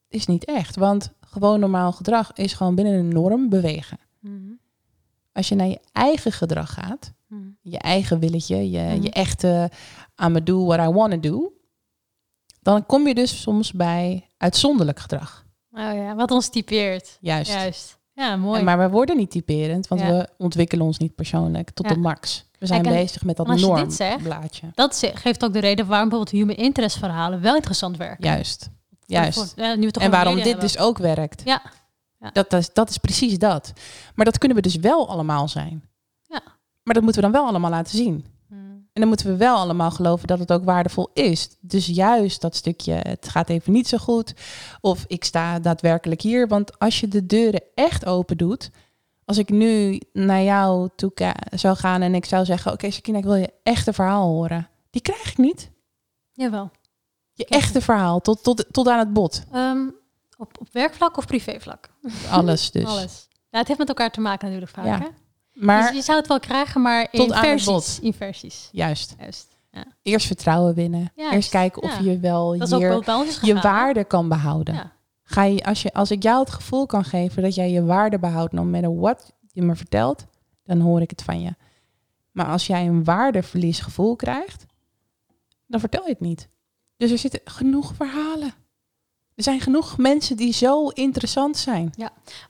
is 0.08 0.26
niet 0.26 0.44
echt. 0.44 0.76
Want 0.76 1.12
gewoon 1.20 1.60
normaal 1.60 1.92
gedrag 1.92 2.32
is 2.32 2.52
gewoon 2.52 2.74
binnen 2.74 2.94
een 2.94 3.08
norm 3.08 3.48
bewegen. 3.48 3.98
Mhm. 4.20 4.50
Als 5.32 5.48
je 5.48 5.54
naar 5.54 5.66
je 5.66 5.80
eigen 5.92 6.32
gedrag 6.32 6.72
gaat, 6.72 7.12
Mhm. 7.26 7.40
je 7.60 7.78
eigen 7.78 8.18
willetje, 8.18 8.70
je, 8.70 8.80
Mhm. 8.80 9.02
je 9.02 9.10
echte 9.10 9.70
I'm 10.24 10.44
do 10.44 10.64
what 10.64 10.88
I 10.88 10.92
want 10.92 11.12
to 11.12 11.20
do, 11.20 11.52
dan 12.62 12.86
kom 12.86 13.06
je 13.06 13.14
dus 13.14 13.40
soms 13.40 13.72
bij 13.72 14.28
uitzonderlijk 14.36 14.98
gedrag. 14.98 15.44
Oh 15.72 15.78
ja, 15.80 16.14
wat 16.14 16.30
ons 16.30 16.48
typeert. 16.48 17.18
Juist. 17.20 17.52
Juist. 17.52 17.98
Ja, 18.14 18.36
mooi. 18.36 18.58
En 18.58 18.64
maar 18.64 18.78
we 18.78 18.88
worden 18.90 19.16
niet 19.16 19.30
typerend, 19.30 19.88
want 19.88 20.00
Ja. 20.00 20.08
we 20.08 20.28
ontwikkelen 20.38 20.86
ons 20.86 20.98
niet 20.98 21.14
persoonlijk 21.14 21.70
tot 21.70 21.88
Ja. 21.88 21.94
de 21.94 22.00
max. 22.00 22.44
We 22.62 22.68
zijn 22.68 22.82
Kijk, 22.82 22.94
en 22.94 23.02
bezig 23.02 23.24
met 23.24 23.36
dat 23.36 23.48
als 23.48 23.60
je 23.60 23.74
dit 23.74 23.92
zegt- 23.92 24.10
normblaadje. 24.10 24.70
Dat 24.74 24.96
ze- 24.96 25.10
geeft 25.14 25.44
ook 25.44 25.52
de 25.52 25.58
reden 25.58 25.86
waarom 25.86 26.08
bijvoorbeeld 26.08 26.40
human 26.40 26.56
interest 26.64 26.98
verhalen 26.98 27.40
wel 27.40 27.54
interessant 27.54 27.96
werken. 27.96 28.24
Juist. 28.24 28.70
Juist. 29.06 29.52
ja, 29.56 29.74
nu 29.74 29.88
En 29.88 30.10
waarom 30.10 30.42
dit 30.42 30.60
dus 30.60 30.78
ook 30.78 30.98
werkt. 30.98 31.42
Ja. 31.44 31.62
Ja. 32.18 32.30
Dat, 32.32 32.52
is, 32.52 32.72
dat 32.72 32.90
is 32.90 32.98
precies 32.98 33.38
dat. 33.38 33.72
Maar 34.14 34.24
dat 34.24 34.38
kunnen 34.38 34.56
we 34.56 34.62
dus 34.62 34.76
wel 34.76 35.08
allemaal 35.08 35.48
zijn. 35.48 35.82
Ja. 36.22 36.40
Maar 36.82 36.94
dat 36.94 37.02
moeten 37.02 37.22
we 37.22 37.30
dan 37.30 37.40
wel 37.40 37.48
allemaal 37.48 37.70
laten 37.70 37.96
zien. 37.96 38.24
Mhm. 38.48 38.60
En 38.60 39.00
dan 39.00 39.08
moeten 39.08 39.26
we 39.26 39.36
wel 39.36 39.56
allemaal 39.56 39.90
geloven 39.90 40.26
dat 40.26 40.38
het 40.38 40.52
ook 40.52 40.64
waardevol 40.64 41.10
is. 41.14 41.48
Dus 41.60 41.86
juist 41.86 42.40
dat 42.40 42.56
stukje, 42.56 42.92
het 42.92 43.28
gaat 43.28 43.48
even 43.48 43.72
niet 43.72 43.88
zo 43.88 43.98
goed. 43.98 44.34
Of 44.80 45.04
ik 45.06 45.24
sta 45.24 45.58
daadwerkelijk 45.58 46.20
hier. 46.20 46.48
Want 46.48 46.78
als 46.78 47.00
je 47.00 47.08
de 47.08 47.26
deuren 47.26 47.62
echt 47.74 48.06
open 48.06 48.36
doet. 48.36 48.70
Als 49.24 49.38
ik 49.38 49.48
nu 49.48 50.00
naar 50.12 50.42
jou 50.42 50.88
toe 50.96 51.12
zou 51.50 51.76
gaan 51.76 52.02
en 52.02 52.14
ik 52.14 52.24
zou 52.24 52.44
zeggen... 52.44 52.72
Oké, 52.72 52.90
Sakina, 52.90 53.18
ik 53.18 53.24
wil 53.24 53.34
je 53.34 53.52
echte 53.62 53.92
verhaal 53.92 54.28
horen. 54.28 54.68
Die 54.90 55.02
krijg 55.02 55.30
ik 55.30 55.38
niet. 55.38 55.70
Jawel. 56.32 56.70
Je 57.32 57.46
echte 57.46 57.80
verhaal, 57.80 58.20
tot, 58.20 58.42
tot, 58.42 58.64
tot 58.70 58.88
aan 58.88 58.98
het 58.98 59.12
bot. 59.12 59.42
Ehm, 59.52 59.86
op, 60.36 60.60
op 60.60 60.68
werkvlak 60.72 61.16
of 61.16 61.26
privévlak? 61.26 61.88
Alles 62.30 62.70
dus. 62.70 62.84
Alles. 62.94 63.28
Ja, 63.50 63.58
het 63.58 63.66
heeft 63.66 63.78
met 63.78 63.88
elkaar 63.88 64.10
te 64.10 64.20
maken 64.20 64.44
natuurlijk 64.46 64.72
vaak. 64.72 64.84
Ja. 64.84 64.98
Hè? 64.98 65.06
Maar 65.52 65.86
Dus 65.86 65.96
je 65.96 66.02
zou 66.02 66.18
het 66.18 66.28
wel 66.28 66.40
krijgen, 66.40 66.82
maar 66.82 67.08
in 67.10 67.20
Tot 67.20 67.32
aan 67.32 67.38
het 67.38 67.46
versies. 67.48 67.66
bot. 67.66 67.98
In 68.02 68.12
versies. 68.14 68.68
juist, 68.72 69.14
Juist. 69.18 69.48
eerst 70.02 70.26
vertrouwen 70.26 70.74
winnen. 70.74 71.12
Juist, 71.14 71.34
Eerst 71.34 71.50
kijken 71.50 71.82
of 71.82 71.90
ja. 71.98 72.10
je 72.10 72.18
wel 72.18 72.58
Dat 72.58 72.70
hier 72.70 73.04
wel 73.04 73.24
je 73.42 73.54
waarde 73.60 74.04
kan 74.04 74.28
behouden. 74.28 74.92
Ja. 75.34 75.42
Ga 75.42 75.42
je, 75.42 75.64
als, 75.64 75.82
je, 75.82 75.92
als 75.92 76.10
ik 76.10 76.22
jou 76.22 76.40
het 76.40 76.50
gevoel 76.50 76.86
kan 76.86 77.04
geven 77.04 77.42
dat 77.42 77.54
jij 77.54 77.70
je 77.70 77.84
waarde 77.84 78.18
behoudt, 78.18 78.52
no 78.52 78.64
matter 78.64 78.96
what 78.96 79.32
je 79.52 79.62
me 79.62 79.76
vertelt, 79.76 80.26
dan 80.64 80.80
hoor 80.80 81.00
ik 81.00 81.10
het 81.10 81.22
van 81.22 81.40
je. 81.40 81.54
Maar 82.30 82.46
als 82.46 82.66
jij 82.66 82.86
een 82.86 83.04
waardeverliesgevoel 83.04 84.16
krijgt, 84.16 84.66
dan 85.66 85.80
vertel 85.80 86.04
je 86.04 86.10
het 86.10 86.20
niet. 86.20 86.48
Dus 86.96 87.10
er 87.10 87.18
zitten 87.18 87.40
genoeg 87.44 87.94
verhalen. 87.94 88.54
Er 89.34 89.42
zijn 89.42 89.60
genoeg 89.60 89.98
mensen 89.98 90.36
die 90.36 90.52
zo 90.52 90.88
interessant 90.88 91.56
zijn. 91.56 91.92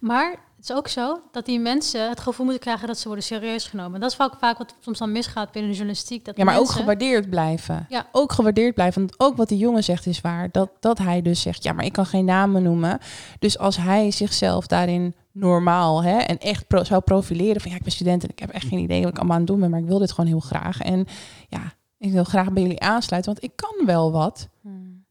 Maar 0.01 0.39
Het 0.63 0.71
is 0.71 0.77
ook 0.77 0.89
zo 0.89 1.21
dat 1.33 1.47
die 1.47 1.61
mensen 1.61 2.09
het 2.09 2.21
gevoel 2.21 2.45
moeten 2.45 2.63
krijgen 2.65 2.87
dat 2.87 2.99
ze 2.99 3.07
worden 3.07 3.25
serieus 3.25 3.65
genomen. 3.67 4.01
Dat 4.01 4.11
is 4.11 4.17
vaak, 4.17 4.35
vaak 4.39 4.59
wat 4.59 4.75
soms 4.81 4.99
dan 4.99 5.13
misgaat 5.13 5.53
binnen 5.53 5.71
de 5.71 5.77
journalistiek. 5.77 6.25
Dat 6.25 6.37
Ja, 6.37 6.45
maar 6.45 6.59
ook 6.59 6.71
gewaardeerd 6.71 7.31
blijven. 7.31 7.87
Ja. 7.89 8.07
Ook 8.13 8.33
gewaardeerd 8.33 8.75
blijven. 8.75 9.01
Want 9.01 9.21
ook 9.21 9.37
wat 9.37 9.49
die 9.49 9.59
jongen 9.59 9.85
zegt 9.85 10.07
is 10.07 10.21
waar. 10.21 10.49
Dat, 10.51 10.71
dat 10.81 10.99
hij 10.99 11.23
dus 11.23 11.41
zegt, 11.41 11.63
ja, 11.63 11.73
maar 11.73 11.85
ik 11.85 11.93
kan 11.93 12.07
geen 12.07 12.25
namen 12.25 12.63
noemen. 12.63 12.99
Dus 13.39 13.59
als 13.59 13.77
hij 13.77 14.11
zichzelf 14.11 14.67
daarin 14.67 15.15
normaal 15.33 16.03
hè, 16.03 16.19
en 16.19 16.39
echt 16.39 16.67
pro- 16.67 16.85
zou 16.85 17.01
profileren 17.01 17.61
van 17.61 17.71
ja, 17.71 17.77
ik 17.77 17.83
ben 17.83 17.93
student 17.93 18.23
en 18.23 18.29
ik 18.31 18.39
heb 18.39 18.51
echt 18.51 18.67
geen 18.69 18.79
idee 18.79 19.03
wat 19.03 19.11
ik 19.11 19.17
allemaal 19.19 19.35
aan 19.35 19.43
het 19.43 19.51
doen 19.51 19.61
ben, 19.61 19.71
maar 19.71 19.81
ik 19.81 19.87
wil 19.87 19.99
dit 19.99 20.13
gewoon 20.13 20.31
heel 20.31 20.41
graag. 20.41 20.81
En 20.81 21.07
ja, 21.49 21.73
ik 21.99 22.13
wil 22.13 22.25
graag 22.25 22.53
bij 22.53 22.63
jullie 22.63 22.81
aansluiten, 22.81 23.33
want 23.33 23.45
ik 23.45 23.53
kan 23.57 23.87
wel 23.87 24.13
wat. 24.13 24.49
Hmm. 24.61 25.05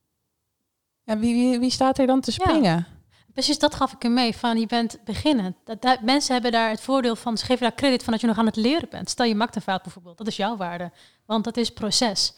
Ja, 1.03 1.17
wie, 1.17 1.33
wie, 1.35 1.59
wie 1.59 1.71
staat 1.71 1.97
er 1.97 2.07
dan 2.07 2.21
te 2.21 2.33
Ja. 2.61 2.85
Precies, 3.33 3.59
dat 3.59 3.75
gaf 3.75 3.93
ik 3.93 4.01
hem 4.01 4.13
mee. 4.13 4.35
Van 4.35 4.59
je 4.59 4.65
bent 4.65 4.99
beginnend. 5.05 5.55
Dat, 5.63 5.81
dat- 5.81 6.01
mensen 6.01 6.33
hebben 6.33 6.51
daar 6.51 6.69
het 6.69 6.81
voordeel 6.81 7.15
van. 7.15 7.37
Ze 7.37 7.45
geven 7.45 7.61
daar 7.61 7.75
credit 7.75 8.03
van 8.03 8.11
dat 8.11 8.21
je 8.21 8.27
nog 8.27 8.37
aan 8.37 8.45
het 8.45 8.55
leren 8.55 8.87
bent. 8.89 9.09
Stel 9.09 9.25
je 9.25 9.35
maakt 9.35 9.55
een 9.55 9.61
fout 9.61 9.81
bijvoorbeeld. 9.83 10.17
Dat 10.17 10.27
is 10.27 10.35
jouw 10.35 10.57
waarde. 10.57 10.91
Want 11.25 11.43
dat 11.43 11.57
is 11.57 11.69
proces. 11.69 12.33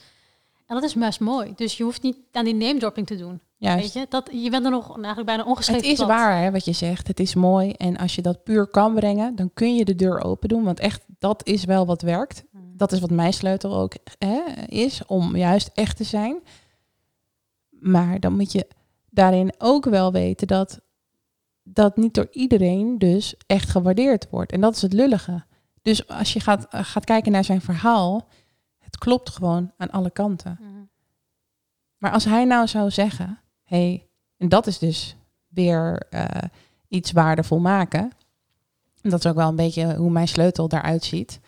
En 0.67 0.75
dat 0.75 0.83
is 0.83 0.93
best 0.93 1.19
mooi. 1.19 1.53
Dus 1.55 1.77
je 1.77 1.83
hoeft 1.83 2.01
niet 2.03 2.17
aan 2.31 2.45
die 2.45 2.55
name 2.55 2.79
dropping 2.79 3.07
te 3.07 3.15
doen. 3.15 3.41
Juist. 3.57 3.83
Weet 3.83 3.93
je? 3.93 4.05
Dat, 4.09 4.29
je 4.31 4.49
bent 4.49 4.65
er 4.65 4.71
nog 4.71 4.95
eigenlijk 4.95 5.25
bijna 5.25 5.43
ongeschreven. 5.43 5.89
Het 5.89 5.99
is 5.99 6.05
waar 6.05 6.41
hè, 6.41 6.51
wat 6.51 6.65
je 6.65 6.71
zegt. 6.71 7.07
Het 7.07 7.19
is 7.19 7.35
mooi. 7.35 7.71
En 7.71 7.97
als 7.97 8.15
je 8.15 8.21
dat 8.21 8.43
puur 8.43 8.67
kan 8.67 8.93
brengen, 8.93 9.35
dan 9.35 9.51
kun 9.53 9.75
je 9.75 9.85
de 9.85 9.95
deur 9.95 10.23
open 10.23 10.49
doen. 10.49 10.63
Want 10.63 10.79
echt, 10.79 11.03
dat 11.19 11.45
is 11.47 11.63
wel 11.65 11.85
wat 11.85 12.01
werkt. 12.01 12.43
Hmm. 12.51 12.73
Dat 12.77 12.91
is 12.91 12.99
wat 12.99 13.09
mijn 13.11 13.33
sleutel 13.33 13.75
ook 13.75 13.93
hè, 14.17 14.41
is, 14.65 15.05
om 15.05 15.35
juist 15.35 15.69
echt 15.73 15.97
te 15.97 16.03
zijn. 16.03 16.41
Maar 17.69 18.19
dan 18.19 18.35
moet 18.35 18.51
je 18.51 18.67
daarin 19.09 19.53
ook 19.57 19.85
wel 19.85 20.11
weten 20.11 20.47
dat 20.47 20.79
dat 21.63 21.97
niet 21.97 22.13
door 22.13 22.27
iedereen 22.31 22.97
dus 22.97 23.35
echt 23.47 23.69
gewaardeerd 23.69 24.29
wordt. 24.29 24.51
En 24.51 24.61
dat 24.61 24.75
is 24.75 24.81
het 24.81 24.93
lullige. 24.93 25.43
Dus 25.81 26.07
als 26.07 26.33
je 26.33 26.39
gaat, 26.39 26.67
eh, 26.69 26.79
gaat 26.83 27.05
kijken 27.05 27.31
naar 27.31 27.43
zijn 27.43 27.61
verhaal, 27.61 28.27
het 28.77 28.97
klopt 28.97 29.29
gewoon 29.29 29.71
aan 29.77 29.91
alle 29.91 30.11
kanten. 30.11 30.57
Hmm. 30.59 30.89
Maar 31.97 32.11
als 32.11 32.25
hij 32.25 32.45
nou 32.45 32.67
zou 32.67 32.91
zeggen, 32.91 33.39
hey, 33.63 34.07
en 34.37 34.49
dat 34.49 34.67
is 34.67 34.77
dus 34.77 35.15
weer 35.47 36.05
eh, 36.09 36.25
iets 36.87 37.11
waardevol 37.11 37.59
maken. 37.59 38.11
En 39.01 39.09
dat 39.09 39.19
is 39.19 39.31
ook 39.31 39.35
wel 39.35 39.49
een 39.49 39.55
beetje 39.55 39.95
hoe 39.95 40.11
mijn 40.11 40.27
sleutel 40.27 40.67
daaruit 40.67 41.03
ziet. 41.03 41.39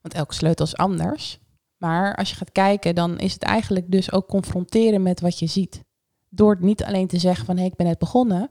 Want 0.00 0.14
elke 0.14 0.34
sleutel 0.34 0.64
is 0.64 0.76
anders. 0.76 1.38
Maar 1.76 2.16
als 2.16 2.30
je 2.30 2.36
gaat 2.36 2.52
kijken, 2.52 2.94
dan 2.94 3.18
is 3.18 3.32
het 3.32 3.42
eigenlijk 3.42 3.90
dus 3.90 4.12
ook 4.12 4.28
confronteren 4.28 5.02
met 5.02 5.20
wat 5.20 5.38
je 5.38 5.46
ziet. 5.46 5.84
Door 6.28 6.56
niet 6.60 6.84
alleen 6.84 7.06
te 7.06 7.18
zeggen 7.18 7.46
van, 7.46 7.56
hé, 7.56 7.64
ik 7.64 7.76
ben 7.76 7.86
net 7.86 7.98
begonnen. 7.98 8.50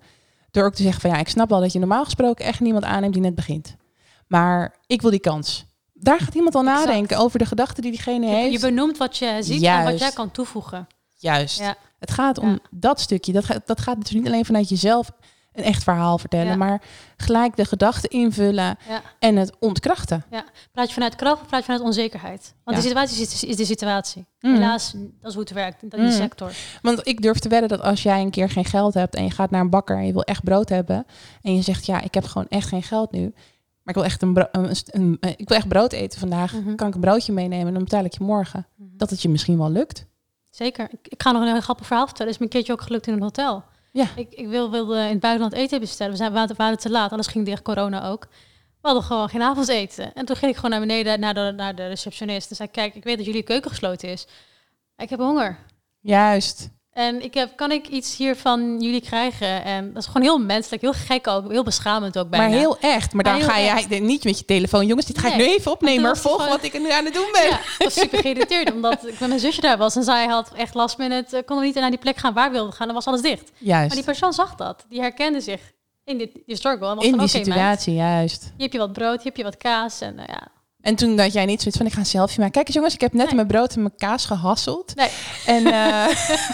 Door 0.56 0.66
ook 0.66 0.74
te 0.74 0.82
zeggen 0.84 1.02
van, 1.02 1.10
ja, 1.10 1.18
ik 1.18 1.30
snap 1.30 1.50
wel 1.50 1.60
dat 1.60 1.74
je 1.74 1.80
normaal 1.80 2.04
gesproken 2.04 2.46
echt 2.46 2.60
niemand 2.60 2.84
aanneemt 2.84 3.14
die 3.14 3.22
net 3.22 3.36
begint. 3.36 3.76
Maar 4.28 4.76
ik 4.88 5.02
wil 5.02 5.12
die 5.12 5.20
kans. 5.20 5.66
Daar 5.94 6.20
gaat 6.20 6.34
iemand 6.36 6.56
al 6.56 6.62
Exact. 6.62 6.86
nadenken 6.86 7.18
over 7.18 7.40
de 7.40 7.46
gedachten 7.46 7.82
die 7.82 7.92
diegene 7.92 8.26
Je, 8.26 8.32
heeft. 8.36 8.52
je 8.52 8.60
benoemt 8.68 8.98
wat 8.98 9.18
je 9.18 9.38
ziet 9.40 9.64
en 9.64 9.84
wat 9.84 10.00
jij 10.00 10.12
kan 10.12 10.32
toevoegen. 10.32 10.88
Juist. 11.18 11.60
Ja. 11.60 11.76
Het 12.00 12.12
gaat 12.12 12.38
om 12.38 12.50
Ja. 12.50 12.58
dat 12.72 13.00
stukje. 13.00 13.32
Dat 13.34 13.46
gaat, 13.46 13.62
dat 13.68 13.82
gaat 13.82 14.02
dus 14.02 14.12
niet 14.12 14.26
alleen 14.28 14.46
vanuit 14.46 14.70
jezelf 14.70 15.12
een 15.56 15.64
echt 15.64 15.84
verhaal 15.84 16.18
vertellen, 16.18 16.48
Ja. 16.48 16.56
maar 16.56 16.82
gelijk 17.18 17.56
de 17.56 17.66
gedachten 17.66 18.10
invullen 18.10 18.78
Ja. 18.88 19.02
en 19.20 19.36
het 19.36 19.56
ontkrachten. 19.60 20.24
Praat 20.72 20.88
je 20.88 20.94
vanuit 20.94 21.16
kracht 21.16 21.42
of 21.42 21.48
praat 21.48 21.60
je 21.60 21.66
vanuit 21.66 21.84
onzekerheid? 21.84 22.54
Want 22.64 22.78
Ja. 22.78 22.84
de 22.84 22.88
situatie 22.90 23.22
is, 23.22 23.44
is 23.44 23.56
de 23.56 23.66
situatie. 23.66 24.26
Mm. 24.40 24.54
Helaas, 24.54 24.92
dat 24.92 25.02
is 25.30 25.34
hoe 25.34 25.44
het 25.44 25.52
werkt. 25.52 25.82
Dat 25.82 25.94
is 25.94 26.00
Mm. 26.00 26.06
die 26.06 26.16
sector. 26.16 26.52
Want 26.82 27.08
ik 27.08 27.22
durf 27.22 27.40
te 27.40 27.50
wedden 27.50 27.70
dat 27.70 27.82
als 27.82 28.04
jij 28.04 28.22
een 28.22 28.30
keer 28.32 28.50
geen 28.50 28.66
geld 28.66 28.94
hebt 28.94 29.16
en 29.16 29.24
je 29.24 29.32
gaat 29.32 29.50
naar 29.52 29.62
een 29.62 29.70
bakker 29.70 29.98
en 29.98 30.06
je 30.06 30.14
wil 30.14 30.24
echt 30.24 30.44
brood 30.44 30.70
hebben 30.70 31.06
en 31.42 31.56
je 31.56 31.62
zegt 31.62 31.86
ja, 31.86 32.02
ik 32.02 32.14
heb 32.14 32.26
gewoon 32.26 32.48
echt 32.50 32.68
geen 32.68 32.84
geld 32.84 33.12
nu, 33.12 33.22
maar 33.22 33.34
ik 33.84 33.94
wil 33.96 34.04
echt 34.04 34.22
een, 34.22 34.34
bro- 34.34 34.48
een, 34.52 34.70
een- 34.86 35.18
eh, 35.20 35.30
ik 35.38 35.48
wil 35.48 35.58
echt 35.58 35.68
brood 35.68 35.92
eten 35.94 36.20
vandaag, 36.20 36.54
Mhm. 36.54 36.76
kan 36.76 36.88
ik 36.88 36.94
een 36.94 37.00
broodje 37.02 37.34
meenemen 37.34 37.68
en 37.68 37.74
dan 37.74 37.84
betaal 37.84 38.04
ik 38.04 38.14
je 38.18 38.24
morgen. 38.24 38.68
Dat 38.78 39.10
het 39.10 39.22
je 39.22 39.30
misschien 39.30 39.58
wel 39.58 39.70
lukt. 39.72 40.06
Zeker. 40.50 40.88
Ik, 40.92 41.08
ik 41.08 41.22
ga 41.24 41.32
nog 41.32 41.42
een 41.42 41.48
heel 41.52 41.62
grappig 41.62 41.86
verhaal 41.88 42.06
vertellen. 42.06 42.32
Is 42.32 42.38
me 42.38 42.44
een 42.44 42.52
keertje 42.52 42.74
ook 42.74 42.82
gelukt 42.82 43.08
in 43.08 43.14
een 43.14 43.22
hotel. 43.22 43.64
Ja. 43.96 44.08
Ik, 44.16 44.34
ik 44.34 44.48
wil, 44.48 44.72
wilde 44.72 44.96
in 44.96 45.10
het 45.10 45.20
buitenland 45.20 45.54
eten 45.54 45.80
bestellen. 45.80 46.12
We 46.12 46.18
zijn, 46.18 46.48
we 46.48 46.54
waren- 46.58 46.78
te 46.78 46.90
laat, 46.90 47.12
alles 47.12 47.28
ging 47.28 47.46
dicht, 47.46 47.62
corona 47.62 48.08
ook. 48.08 48.28
We 48.82 48.92
hadden 48.92 49.04
gewoon 49.04 49.30
geen 49.30 49.42
avondeten. 49.42 50.14
En 50.14 50.26
toen 50.26 50.36
ging 50.36 50.52
ik 50.52 50.56
gewoon 50.56 50.72
naar 50.72 50.80
beneden 50.80 51.20
naar 51.20 51.34
de, 51.34 51.54
naar 51.56 51.76
de 51.76 51.88
receptionist. 51.88 52.50
En 52.50 52.56
zei, 52.56 52.70
kijk, 52.72 52.96
ik 52.96 53.04
weet 53.04 53.18
dat 53.18 53.26
jullie 53.26 53.44
keuken 53.44 53.70
gesloten 53.70 54.10
is. 54.10 54.28
Ik 54.98 55.10
heb 55.10 55.20
honger. 55.20 55.58
Juist. 56.00 56.70
En 56.96 57.24
ik 57.24 57.34
heb, 57.34 57.56
kan 57.56 57.72
ik 57.72 57.88
iets 57.88 58.18
hier 58.18 58.36
van 58.36 58.82
jullie 58.82 59.02
krijgen? 59.02 59.64
En 59.64 59.94
dat 59.94 60.02
is 60.02 60.08
gewoon 60.08 60.22
heel 60.22 60.38
menselijk, 60.38 60.82
heel 60.82 60.94
gek 60.94 61.28
ook, 61.28 61.52
heel 61.52 61.64
beschamend 61.64 62.18
ook 62.18 62.30
bijna. 62.30 62.48
Maar 62.48 62.58
heel 62.58 62.78
echt. 62.80 63.14
Maar 63.14 63.24
dan 63.24 63.34
Maar 63.34 63.42
ga 63.42 63.60
echt. 63.60 63.90
jij 63.90 64.00
niet 64.00 64.24
met 64.24 64.40
je 64.40 64.46
telefoon. 64.46 64.86
Jongens, 64.86 65.06
dit 65.06 65.18
ga 65.18 65.28
ik 65.28 65.36
nu 65.36 65.44
even 65.48 65.72
opnemen. 65.72 66.02
Maar 66.02 66.18
volg 66.18 66.36
gewoon- 66.36 66.50
wat 66.50 66.64
ik 66.64 66.80
nu 66.80 66.92
aan 66.92 67.06
het 67.06 67.14
doen 67.14 67.28
ben. 67.32 67.44
Ja, 67.50 67.60
ik 67.60 67.76
was 67.78 67.94
super 67.94 68.20
geïrriteerd, 68.20 68.74
omdat 68.76 69.08
ik 69.08 69.20
met 69.20 69.28
mijn 69.30 69.40
zusje 69.40 69.62
daar 69.62 69.78
was. 69.78 69.96
En 69.96 70.04
zij 70.04 70.26
had 70.28 70.52
echt 70.56 70.74
last 70.74 70.98
minute, 70.98 71.38
uh, 71.38 71.42
kon 71.46 71.62
niet 71.62 71.76
naar 71.76 71.90
die 71.90 72.00
plek 72.00 72.18
gaan 72.18 72.34
waar 72.34 72.48
we 72.48 72.56
wilden 72.56 72.74
gaan. 72.74 72.86
Dan 72.86 72.96
was 72.96 73.06
alles 73.06 73.22
dicht. 73.22 73.52
Juist. 73.58 73.88
Maar 73.88 73.96
die 73.96 74.06
persoon 74.06 74.34
zag 74.34 74.56
dat. 74.56 74.86
Die 74.90 75.00
herkende 75.02 75.42
zich 75.42 75.62
in 76.04 76.18
dit, 76.18 76.30
die 76.46 76.56
struggle. 76.56 76.90
En 76.90 76.96
was 76.96 77.04
In 77.06 77.10
van, 77.16 77.26
die 77.26 77.36
meid, 77.36 77.46
situatie, 77.46 77.94
juist. 77.94 78.42
hier 78.44 78.52
heb 78.64 78.72
je 78.72 78.78
wat 78.80 78.94
brood, 78.94 79.16
hier 79.18 79.26
heb 79.26 79.38
je 79.38 79.44
wat 79.44 79.58
kaas. 79.58 80.02
En 80.02 80.14
uh, 80.20 80.24
ja, 80.28 80.48
En 80.86 80.96
toen 80.96 81.16
dat 81.16 81.34
jij 81.34 81.46
niet 81.46 81.60
zoiets 81.60 81.78
van, 81.78 81.86
ik 81.86 81.94
ga 81.94 82.00
een 82.00 82.06
selfie 82.06 82.38
maken. 82.38 82.54
Kijk 82.54 82.66
eens 82.66 82.76
jongens, 82.76 82.94
ik 82.94 83.02
heb 83.02 83.14
net 83.14 83.26
Nee. 83.26 83.36
mijn 83.36 83.48
brood 83.48 83.74
en 83.76 83.82
mijn 83.82 83.96
kaas 83.98 84.26
gehasseld. 84.26 84.96
nee, 84.96 85.10
En 85.46 85.66
eh, 85.66 86.08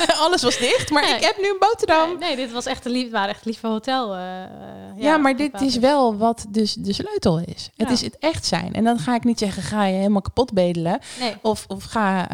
alles 0.26 0.42
was 0.42 0.58
dicht, 0.58 0.90
maar 0.90 1.04
Nee. 1.04 1.16
ik 1.16 1.24
heb 1.24 1.38
nu 1.42 1.50
een 1.50 1.60
boterham. 1.60 2.20
nee, 2.20 2.36
dit 2.36 2.52
was 2.52 2.66
echt 2.66 2.86
een 2.86 2.92
lief, 2.92 3.12
waren 3.12 3.30
echt 3.30 3.46
lieve 3.46 3.68
hotel. 3.68 4.16
eh, 4.16 4.44
eh, 4.44 4.50
ja, 4.98 5.18
maar 5.18 5.36
dit 5.36 5.62
is 5.62 5.78
wel 5.78 6.18
wat 6.18 6.46
dus 6.50 6.74
de 6.74 6.94
sleutel 6.94 7.40
is. 7.40 7.70
Het 7.78 7.88
Ja. 7.88 7.94
is 7.94 8.02
het 8.02 8.18
echt 8.20 8.46
zijn. 8.46 8.74
En 8.74 8.84
dan 8.84 9.00
ga 9.00 9.16
ik 9.16 9.24
niet 9.24 9.40
zeggen, 9.40 9.64
ga 9.64 9.86
je 9.86 9.96
helemaal 9.96 10.22
kapot 10.22 10.54
bedelen. 10.54 11.00
Nee, 11.20 11.34
Of, 11.42 11.66
of 11.68 11.84
ga 11.84 12.28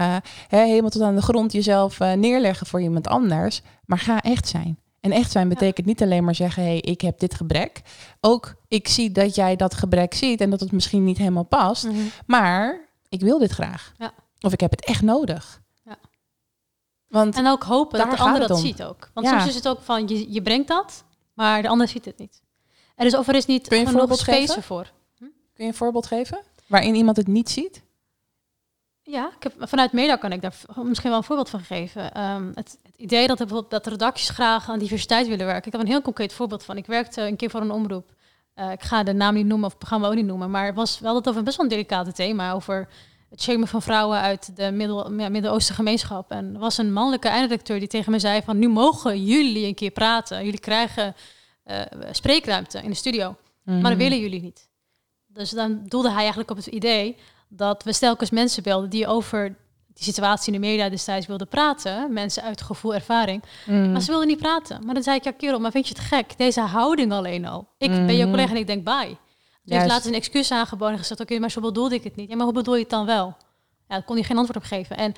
helemaal 0.48 0.90
tot 0.90 1.02
aan 1.02 1.16
de 1.16 1.22
grond 1.22 1.52
jezelf 1.52 2.00
neerleggen 2.00 2.68
voor 2.68 2.82
iemand 2.82 3.08
anders. 3.08 3.62
Maar 3.86 4.00
ga 4.00 4.22
echt 4.22 4.48
zijn. 4.48 4.80
En 5.00 5.12
echt 5.12 5.32
zijn 5.32 5.50
betekent 5.50 5.86
niet 5.86 6.02
alleen 6.02 6.24
maar 6.24 6.36
zeggen, 6.36 6.64
hé, 6.64 6.70
hey, 6.70 6.80
ik 6.80 7.02
heb 7.02 7.20
dit 7.20 7.34
gebrek. 7.34 7.82
Ook, 8.22 8.56
ik 8.68 8.88
zie 8.88 9.12
dat 9.12 9.36
jij 9.36 9.56
dat 9.56 9.74
gebrek 9.74 10.14
ziet 10.14 10.42
en 10.42 10.50
dat 10.50 10.60
het 10.60 10.72
misschien 10.72 11.04
niet 11.04 11.18
helemaal 11.18 11.44
past. 11.44 11.84
Mhm. 11.84 11.98
Maar 12.26 12.90
ik 13.10 13.22
wil 13.22 13.40
dit 13.40 13.52
graag. 13.52 13.94
Ja. 13.98 14.14
Of 14.42 14.54
ik 14.54 14.60
heb 14.60 14.72
het 14.72 14.86
echt 14.86 15.02
nodig. 15.02 15.62
Ja. 15.84 15.98
Want 17.08 17.36
En 17.36 17.48
ook 17.48 17.64
hopen 17.64 18.00
dat 18.00 18.12
de 18.12 18.18
ander 18.18 18.48
dat 18.48 18.60
ziet 18.60 18.84
ook. 18.84 19.10
Want 19.14 19.28
soms 19.28 19.48
is 19.48 19.56
het 19.56 19.68
ook 19.68 19.82
van, 19.82 20.08
je, 20.08 20.32
je 20.32 20.42
brengt 20.42 20.68
dat, 20.68 21.04
maar 21.34 21.62
de 21.62 21.68
ander 21.68 21.88
ziet 21.88 22.06
het 22.06 22.18
niet. 22.18 22.42
En 22.96 23.04
dus 23.04 23.16
of 23.16 23.28
er 23.28 23.36
is 23.36 23.46
niet 23.46 23.68
Kun 23.68 23.78
je 23.78 23.86
een 23.86 23.90
genoeg 23.92 24.18
space 24.18 24.32
geven? 24.32 24.56
ervoor. 24.56 24.92
kun 25.20 25.32
je 25.54 25.64
een 25.64 25.74
voorbeeld 25.74 26.06
geven? 26.06 26.40
Waarin 26.68 26.96
iemand 26.96 27.18
het 27.18 27.28
niet 27.28 27.50
ziet? 27.50 27.84
Ja, 29.02 29.32
ik 29.38 29.44
heb, 29.44 29.54
vanuit 29.60 29.92
Meda 29.92 30.16
kan 30.16 30.32
ik 30.32 30.42
daar 30.42 30.56
misschien 30.84 31.10
wel 31.10 31.18
een 31.20 31.24
voorbeeld 31.26 31.50
van 31.50 31.60
geven. 31.60 32.14
Ehm, 32.14 32.52
het 32.54 32.78
idee 32.98 33.28
dat, 33.28 33.38
bijvoorbeeld, 33.38 33.72
dat 33.72 33.88
redacties 33.88 34.30
graag 34.30 34.70
aan 34.70 34.80
diversiteit 34.80 35.28
willen 35.28 35.46
werken. 35.46 35.66
Ik 35.66 35.72
heb 35.72 35.82
een 35.82 35.88
heel 35.88 36.02
concreet 36.02 36.34
voorbeeld 36.34 36.64
van. 36.64 36.78
Ik 36.78 36.86
werkte 36.86 37.22
een 37.22 37.36
keer 37.36 37.50
voor 37.50 37.62
een 37.62 37.72
omroep. 37.72 38.12
Eh, 38.54 38.72
ik 38.72 38.84
ga 38.84 39.04
de 39.04 39.14
naam 39.14 39.34
niet 39.34 39.46
noemen 39.46 39.66
of 39.66 39.72
het 39.72 39.80
programma 39.80 40.08
ook 40.08 40.16
niet 40.16 40.26
noemen. 40.26 40.52
Maar 40.52 40.66
het 40.66 40.76
was 40.76 41.00
wel 41.00 41.16
het 41.16 41.28
over 41.28 41.40
een 41.40 41.46
best 41.46 41.58
wel 41.58 41.66
een 41.66 41.72
delicate 41.72 42.12
thema. 42.12 42.52
Over 42.52 42.88
het 43.30 43.42
shamen 43.42 43.68
van 43.68 43.82
vrouwen 43.82 44.20
uit 44.20 44.56
de 44.56 44.72
Middel, 44.72 45.14
ja, 45.14 45.30
Midden-Oosten 45.30 45.76
gemeenschap. 45.76 46.32
En 46.32 46.54
er 46.54 46.60
was 46.60 46.78
een 46.78 46.94
mannelijke 46.94 47.28
eindredacteur 47.28 47.80
die 47.80 47.88
tegen 47.88 48.12
me 48.12 48.20
zei 48.20 48.42
van... 48.42 48.60
nu 48.60 48.68
mogen 48.68 49.24
jullie 49.26 49.68
een 49.68 49.76
keer 49.76 49.92
praten. 49.92 50.44
Jullie 50.44 50.60
krijgen 50.60 51.16
eh, 51.64 51.82
spreekruimte 52.12 52.82
in 52.82 52.90
de 52.90 52.96
studio. 52.96 53.36
Maar 53.64 53.76
Mhm. 53.76 53.84
dat 53.90 53.98
willen 53.98 54.20
jullie 54.20 54.42
niet. 54.42 54.70
Dus 55.28 55.50
dan 55.50 55.82
doelde 55.88 56.10
hij 56.10 56.18
eigenlijk 56.18 56.52
op 56.52 56.58
het 56.58 56.66
idee 56.66 57.18
dat 57.48 57.84
we 57.84 57.94
stelkens 57.94 58.30
mensen 58.30 58.64
belden 58.64 58.90
die 58.90 59.08
over 59.08 59.56
die 59.98 60.06
situatie 60.06 60.54
in 60.54 60.62
de 60.62 60.68
media 60.68 60.90
destijds 60.90 61.28
wilden 61.28 61.48
praten. 61.48 62.14
Mensen 62.14 62.44
uit 62.44 62.62
gevoel, 62.62 62.94
ervaring. 62.94 63.44
Mhm. 63.66 63.92
Maar 63.92 64.02
ze 64.02 64.10
wilden 64.10 64.28
niet 64.28 64.38
praten. 64.38 64.86
Maar 64.86 64.94
dan 64.94 65.04
zei 65.04 65.18
ik, 65.18 65.24
ja 65.24 65.32
kerel, 65.32 65.60
maar 65.60 65.72
vind 65.72 65.88
je 65.88 65.94
het 65.94 66.04
gek? 66.04 66.38
Deze 66.38 66.62
houding 66.62 67.12
alleen 67.12 67.46
al. 67.46 67.68
Ik 67.78 67.90
ben 67.90 68.16
je 68.16 68.22
Mhm. 68.22 68.30
collega 68.30 68.52
en 68.52 68.58
ik 68.58 68.68
denk, 68.68 68.84
bye. 68.84 69.18
Juist. 69.64 69.88
laatst 69.88 70.08
een 70.08 70.14
excuus 70.14 70.52
aangeboden 70.52 70.94
en 70.94 71.00
gezegd, 71.00 71.20
oké, 71.22 71.40
maar 71.40 71.52
zo 71.52 71.62
bedoelde 71.62 71.96
ik 71.96 72.04
het 72.04 72.16
niet. 72.16 72.30
Ja, 72.30 72.36
maar 72.36 72.46
hoe 72.46 72.54
bedoel 72.54 72.76
je 72.76 72.82
het 72.82 72.90
dan 72.90 73.06
wel? 73.06 73.26
Ja, 73.88 73.96
daar 73.96 74.04
kon 74.04 74.16
hij 74.16 74.26
geen 74.26 74.38
antwoord 74.38 74.58
op 74.64 74.70
geven. 74.70 74.98
En 74.98 75.14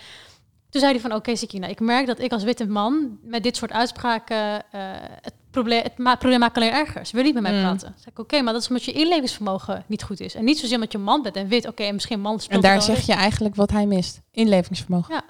toen 0.69 0.81
zei 0.81 0.91
hij 0.93 1.01
van, 1.01 1.13
oké 1.13 1.35
Sikina, 1.35 1.67
ik 1.67 1.79
merk 1.79 2.07
dat 2.07 2.19
ik 2.19 2.31
als 2.31 2.43
witte 2.43 2.67
man 2.67 3.19
met 3.21 3.43
dit 3.43 3.57
soort 3.57 3.71
uitspraken 3.71 4.37
eh, 4.71 4.81
het 5.21 5.33
probleem, 5.51 5.83
het 5.83 5.97
ma 5.97 6.15
probleem 6.15 6.39
maakt 6.39 6.55
alleen 6.55 6.71
erger. 6.71 7.05
Ze 7.05 7.15
wil 7.15 7.23
niet 7.23 7.33
met 7.33 7.43
mij 7.43 7.51
Mm. 7.53 7.61
praten. 7.61 7.93
Zei 7.95 8.09
ik, 8.09 8.19
oké, 8.19 8.41
maar 8.41 8.53
dat 8.53 8.61
is 8.61 8.67
omdat 8.67 8.83
je 8.83 8.91
inlevingsvermogen 8.91 9.83
niet 9.87 10.03
goed 10.03 10.19
is. 10.19 10.35
En 10.35 10.43
niet 10.43 10.59
zozeer 10.59 10.75
omdat 10.75 10.91
je 10.91 10.97
man 10.97 11.21
bent 11.21 11.35
en 11.35 11.47
wit. 11.47 11.67
Oké, 11.67 11.83
en 11.83 11.93
misschien 11.93 12.21
man 12.21 12.39
speelt 12.39 12.63
En 12.63 12.69
daar 12.69 12.81
zeg 12.81 13.05
je 13.05 13.13
eigenlijk 13.13 13.55
wat 13.55 13.71
hij 13.71 13.85
mist. 13.85 14.21
Inlevingsvermogen. 14.31 15.13
Ja. 15.13 15.21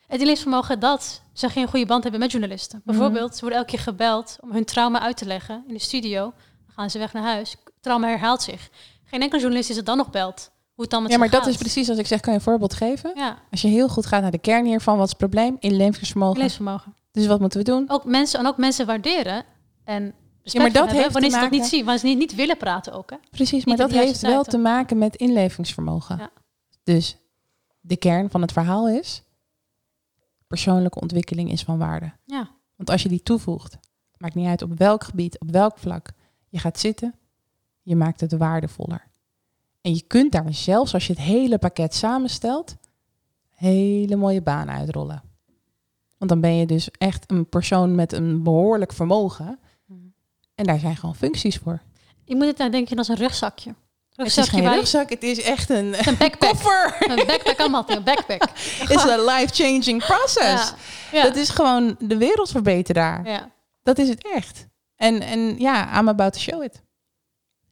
Het 0.00 0.12
inlevingsvermogen 0.20 0.80
dat 0.80 1.22
ze 1.32 1.48
geen 1.48 1.66
goede 1.68 1.86
band 1.86 2.02
hebben 2.02 2.20
met 2.20 2.30
journalisten. 2.30 2.80
Mhm. 2.84 2.96
Bijvoorbeeld, 2.96 3.34
ze 3.34 3.40
worden 3.40 3.58
elke 3.58 3.70
keer 3.70 3.80
gebeld 3.80 4.36
om 4.40 4.52
hun 4.52 4.64
trauma 4.64 5.00
uit 5.00 5.16
te 5.16 5.24
leggen 5.26 5.64
in 5.68 5.74
de 5.74 5.80
studio. 5.80 6.20
Dan 6.20 6.74
gaan 6.74 6.90
ze 6.90 6.98
weg 6.98 7.12
naar 7.12 7.22
huis. 7.22 7.56
Trauma 7.80 8.06
herhaalt 8.08 8.42
zich. 8.42 8.68
Geen 9.04 9.22
enkele 9.22 9.40
journalist 9.40 9.70
is 9.70 9.76
het 9.76 9.86
dan 9.86 9.96
nog 9.96 10.10
belt. 10.10 10.50
Hoe 10.74 10.82
het 10.84 10.90
dan 10.90 11.02
met 11.02 11.12
Ja, 11.12 11.18
maar 11.18 11.30
dat 11.30 11.42
gaat. 11.42 11.50
is 11.50 11.56
precies 11.56 11.88
als 11.88 11.98
ik 11.98 12.06
zeg, 12.06 12.20
kan 12.20 12.32
je 12.32 12.38
een 12.38 12.44
voorbeeld 12.44 12.74
geven? 12.74 13.12
Ja, 13.14 13.38
Als 13.50 13.62
je 13.62 13.68
heel 13.68 13.88
goed 13.88 14.06
gaat 14.06 14.22
naar 14.22 14.30
de 14.30 14.38
kern 14.38 14.64
hiervan, 14.66 14.94
wat 14.96 15.04
is 15.04 15.08
het 15.10 15.18
probleem? 15.18 15.56
Inlevingsvermogen. 15.58 16.94
Dus 17.12 17.26
wat 17.26 17.40
moeten 17.40 17.58
we 17.58 17.64
doen? 17.64 17.84
Ook 17.90 18.04
mensen, 18.04 18.38
en 18.40 18.46
ook 18.46 18.56
mensen 18.56 18.86
waarderen 18.86 19.44
en 19.84 20.14
respect 20.42 20.64
maar 20.64 20.72
dat 20.86 20.90
heeft 20.96 21.12
wanneer 21.12 21.30
te 21.30 21.36
ze 21.36 21.42
dat 21.42 21.50
niet 21.50 21.60
maken- 21.60 21.76
zien, 21.76 21.84
wanneer 21.84 21.98
ze 22.00 22.06
niet, 22.06 22.18
niet 22.18 22.34
willen 22.34 22.56
praten 22.56 22.92
ook. 22.92 23.10
Hè? 23.10 23.16
Precies, 23.30 23.64
maar 23.64 23.78
Niet 23.78 23.88
dat 23.90 24.00
heeft 24.00 24.20
wel 24.20 24.42
te 24.44 24.58
maken 24.58 24.98
met 24.98 25.16
inlevingsvermogen. 25.16 26.18
Ja. 26.18 26.30
Dus 26.84 27.16
de 27.80 27.96
kern 27.96 28.30
van 28.30 28.40
het 28.42 28.52
verhaal 28.52 28.88
is: 28.88 29.22
persoonlijke 30.46 31.00
ontwikkeling 31.00 31.50
is 31.50 31.62
van 31.62 31.78
waarde. 31.78 32.12
Ja. 32.24 32.48
Want 32.76 32.90
als 32.90 33.02
je 33.02 33.08
die 33.08 33.22
toevoegt, 33.22 33.76
maakt 34.16 34.34
niet 34.34 34.46
uit 34.48 34.62
op 34.62 34.78
welk 34.78 35.04
gebied, 35.04 35.40
op 35.40 35.50
welk 35.50 35.78
vlak, 35.78 36.08
je 36.48 36.58
gaat 36.58 36.78
zitten, 36.78 37.14
je 37.82 37.96
maakt 37.96 38.20
het 38.20 38.32
waardevoller. 38.36 39.12
En 39.84 39.94
je 39.94 40.02
kunt 40.06 40.32
daar 40.32 40.54
zelfs 40.54 40.94
als 40.94 41.06
je 41.06 41.12
het 41.12 41.22
hele 41.22 41.58
pakket 41.58 41.94
samenstelt, 41.94 42.76
hele 43.54 44.16
mooie 44.16 44.42
baan 44.42 44.70
uitrollen. 44.70 45.22
Want 46.18 46.30
dan 46.30 46.40
ben 46.40 46.56
je 46.56 46.66
dus 46.66 46.90
echt 46.98 47.24
een 47.30 47.48
persoon 47.48 47.94
met 47.94 48.12
een 48.12 48.42
behoorlijk 48.42 48.92
vermogen. 48.92 49.58
Mhm. 49.86 49.98
En 50.54 50.64
daar 50.64 50.78
zijn 50.78 50.96
gewoon 50.96 51.14
functies 51.14 51.56
voor. 51.56 51.82
Je 52.24 52.36
moet 52.36 52.46
het 52.46 52.58
nou 52.58 52.70
denken 52.70 52.98
als 52.98 53.08
een 53.08 53.16
rugzakje. 53.16 53.74
Het 54.14 54.26
is 54.26 54.34
Rugzakje 54.36 54.62
geen 54.62 54.74
rugzak, 54.74 55.10
het 55.10 55.22
is 55.22 55.42
echt 55.42 55.70
een, 55.70 56.08
een 56.08 56.16
backpack. 56.18 56.50
koffer. 56.50 56.96
Een 57.00 57.26
backpack 57.26 57.58
allemaal, 57.58 57.84
een 57.90 58.02
backpack. 58.04 58.42
Het 58.58 58.90
is 58.90 59.02
een 59.02 59.24
life-changing 59.34 60.04
process. 60.04 60.40
Ja. 60.70 60.74
Ja. 61.12 61.22
Dat 61.22 61.36
is 61.36 61.48
gewoon 61.48 61.96
de 61.98 62.16
wereld 62.16 62.50
verbeteren 62.50 63.02
daar. 63.02 63.26
ja. 63.28 63.50
Dat 63.82 63.98
is 63.98 64.08
het 64.08 64.24
echt. 64.34 64.66
En, 64.96 65.20
en 65.20 65.58
ja, 65.58 65.98
I'm 66.00 66.08
about 66.08 66.32
to 66.32 66.38
show 66.38 66.62
it. 66.62 66.82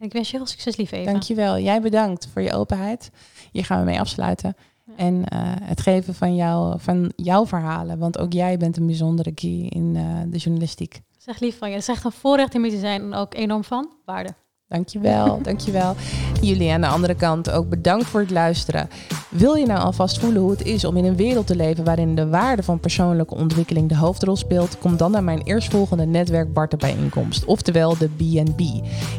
Ik 0.03 0.13
wens 0.13 0.31
je 0.31 0.37
heel 0.37 0.47
succes, 0.47 0.77
lieve 0.77 0.97
Eva. 0.97 1.11
Dankjewel. 1.11 1.59
Jij 1.59 1.81
bedankt 1.81 2.29
voor 2.33 2.43
je 2.43 2.53
openheid. 2.53 3.11
Hier 3.53 3.65
gaan 3.65 3.79
we 3.79 3.85
mee 3.85 4.01
afsluiten. 4.01 4.57
Ja. 4.85 4.93
En 4.97 5.25
eh, 5.25 5.41
het 5.45 5.81
geven 5.81 6.15
van, 6.15 6.35
jou, 6.35 6.81
van 6.81 7.13
jouw 7.17 7.47
verhalen. 7.47 7.99
Want 7.99 8.19
ook 8.19 8.33
jij 8.33 8.57
bent 8.57 8.77
een 8.77 8.87
bijzondere 8.87 9.33
key 9.33 9.67
in 9.69 9.97
eh, 9.97 10.05
de 10.27 10.39
journalistiek. 10.39 11.01
Zeg 11.19 11.41
lief 11.41 11.59
van 11.59 11.69
je. 11.69 11.75
Het 11.75 11.83
is 11.83 11.95
echt 11.95 12.05
een 12.05 12.13
voorrecht 12.13 12.55
om 12.55 12.63
hier 12.63 12.73
te 12.73 12.79
zijn 12.79 13.03
en 13.03 13.15
ook 13.15 13.35
enorm 13.35 13.65
van 13.65 13.91
waarde. 14.05 14.35
Dankjewel, 14.73 15.39
dankjewel. 15.43 15.95
Jullie 16.41 16.73
aan 16.73 16.81
de 16.81 16.87
andere 16.87 17.15
kant 17.15 17.51
ook 17.51 17.69
bedankt 17.69 18.07
voor 18.07 18.21
het 18.21 18.31
luisteren. 18.31 18.89
Wil 19.29 19.55
je 19.55 19.67
nou 19.67 19.81
alvast 19.81 20.19
voelen 20.19 20.43
hoe 20.43 20.51
het 20.51 20.65
is 20.65 20.85
om 20.85 20.97
in 20.97 21.05
een 21.05 21.17
wereld 21.17 21.47
te 21.47 21.57
leven 21.57 21.85
waarin 21.85 22.15
de 22.15 22.29
waarde 22.29 22.63
van 22.63 22.81
persoonlijke 22.81 23.35
ontwikkeling 23.35 23.89
de 23.89 23.97
hoofdrol 23.97 24.37
speelt? 24.37 24.79
Kom 24.79 24.97
dan 24.97 25.11
naar 25.11 25.25
mijn 25.25 25.43
eerstvolgende 25.43 26.07
netwerk 26.07 26.53
Barten 26.53 26.79
bijeenkomst, 26.79 27.45
oftewel 27.45 27.99
de 27.99 28.09
BNB. 28.17 28.61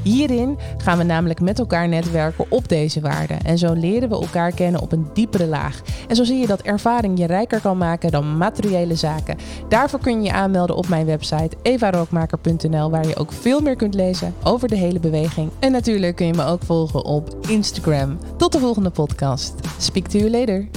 Hierin 0.04 0.58
gaan 0.78 0.98
we 0.98 1.04
namelijk 1.04 1.42
met 1.42 1.60
elkaar 1.60 1.88
netwerken 1.88 2.46
op 2.50 2.70
deze 2.70 3.02
waarden. 3.02 3.42
En 3.42 3.58
zo 3.58 3.74
leren 3.74 4.10
we 4.10 4.16
elkaar 4.16 4.52
kennen 4.52 4.82
op 4.82 4.92
een 4.92 5.08
diepere 5.13 5.48
laag. 5.48 5.82
En 6.08 6.16
zo 6.16 6.24
zie 6.24 6.38
je 6.38 6.48
dat 6.48 6.62
ervaring 6.62 7.20
je 7.20 7.26
rijker 7.26 7.62
kan 7.62 7.78
maken 7.78 8.12
dan 8.12 8.38
materiële 8.38 8.96
zaken. 8.96 9.38
Daarvoor 9.70 10.00
kun 10.00 10.18
je 10.18 10.28
je 10.28 10.34
aanmelden 10.34 10.76
op 10.76 10.88
mijn 10.88 11.06
website 11.06 11.58
evarookmaker.nl, 11.62 12.89
waar 12.89 13.08
je 13.08 13.16
ook 13.16 13.32
veel 13.32 13.62
meer 13.62 13.76
kunt 13.76 13.94
lezen 13.94 14.34
over 14.44 14.68
de 14.68 14.76
hele 14.76 15.00
beweging. 15.00 15.42
En 15.60 15.71
natuurlijk 15.71 16.15
kun 16.15 16.25
je 16.25 16.34
me 16.34 16.45
ook 16.45 16.63
volgen 16.63 17.06
op 17.06 17.38
Instagram. 17.47 18.17
Tot 18.38 18.51
de 18.51 18.60
volgende 18.60 18.89
podcast. 18.89 19.53
Speak 19.79 20.08
to 20.08 20.17
you 20.17 20.29
later. 20.29 20.67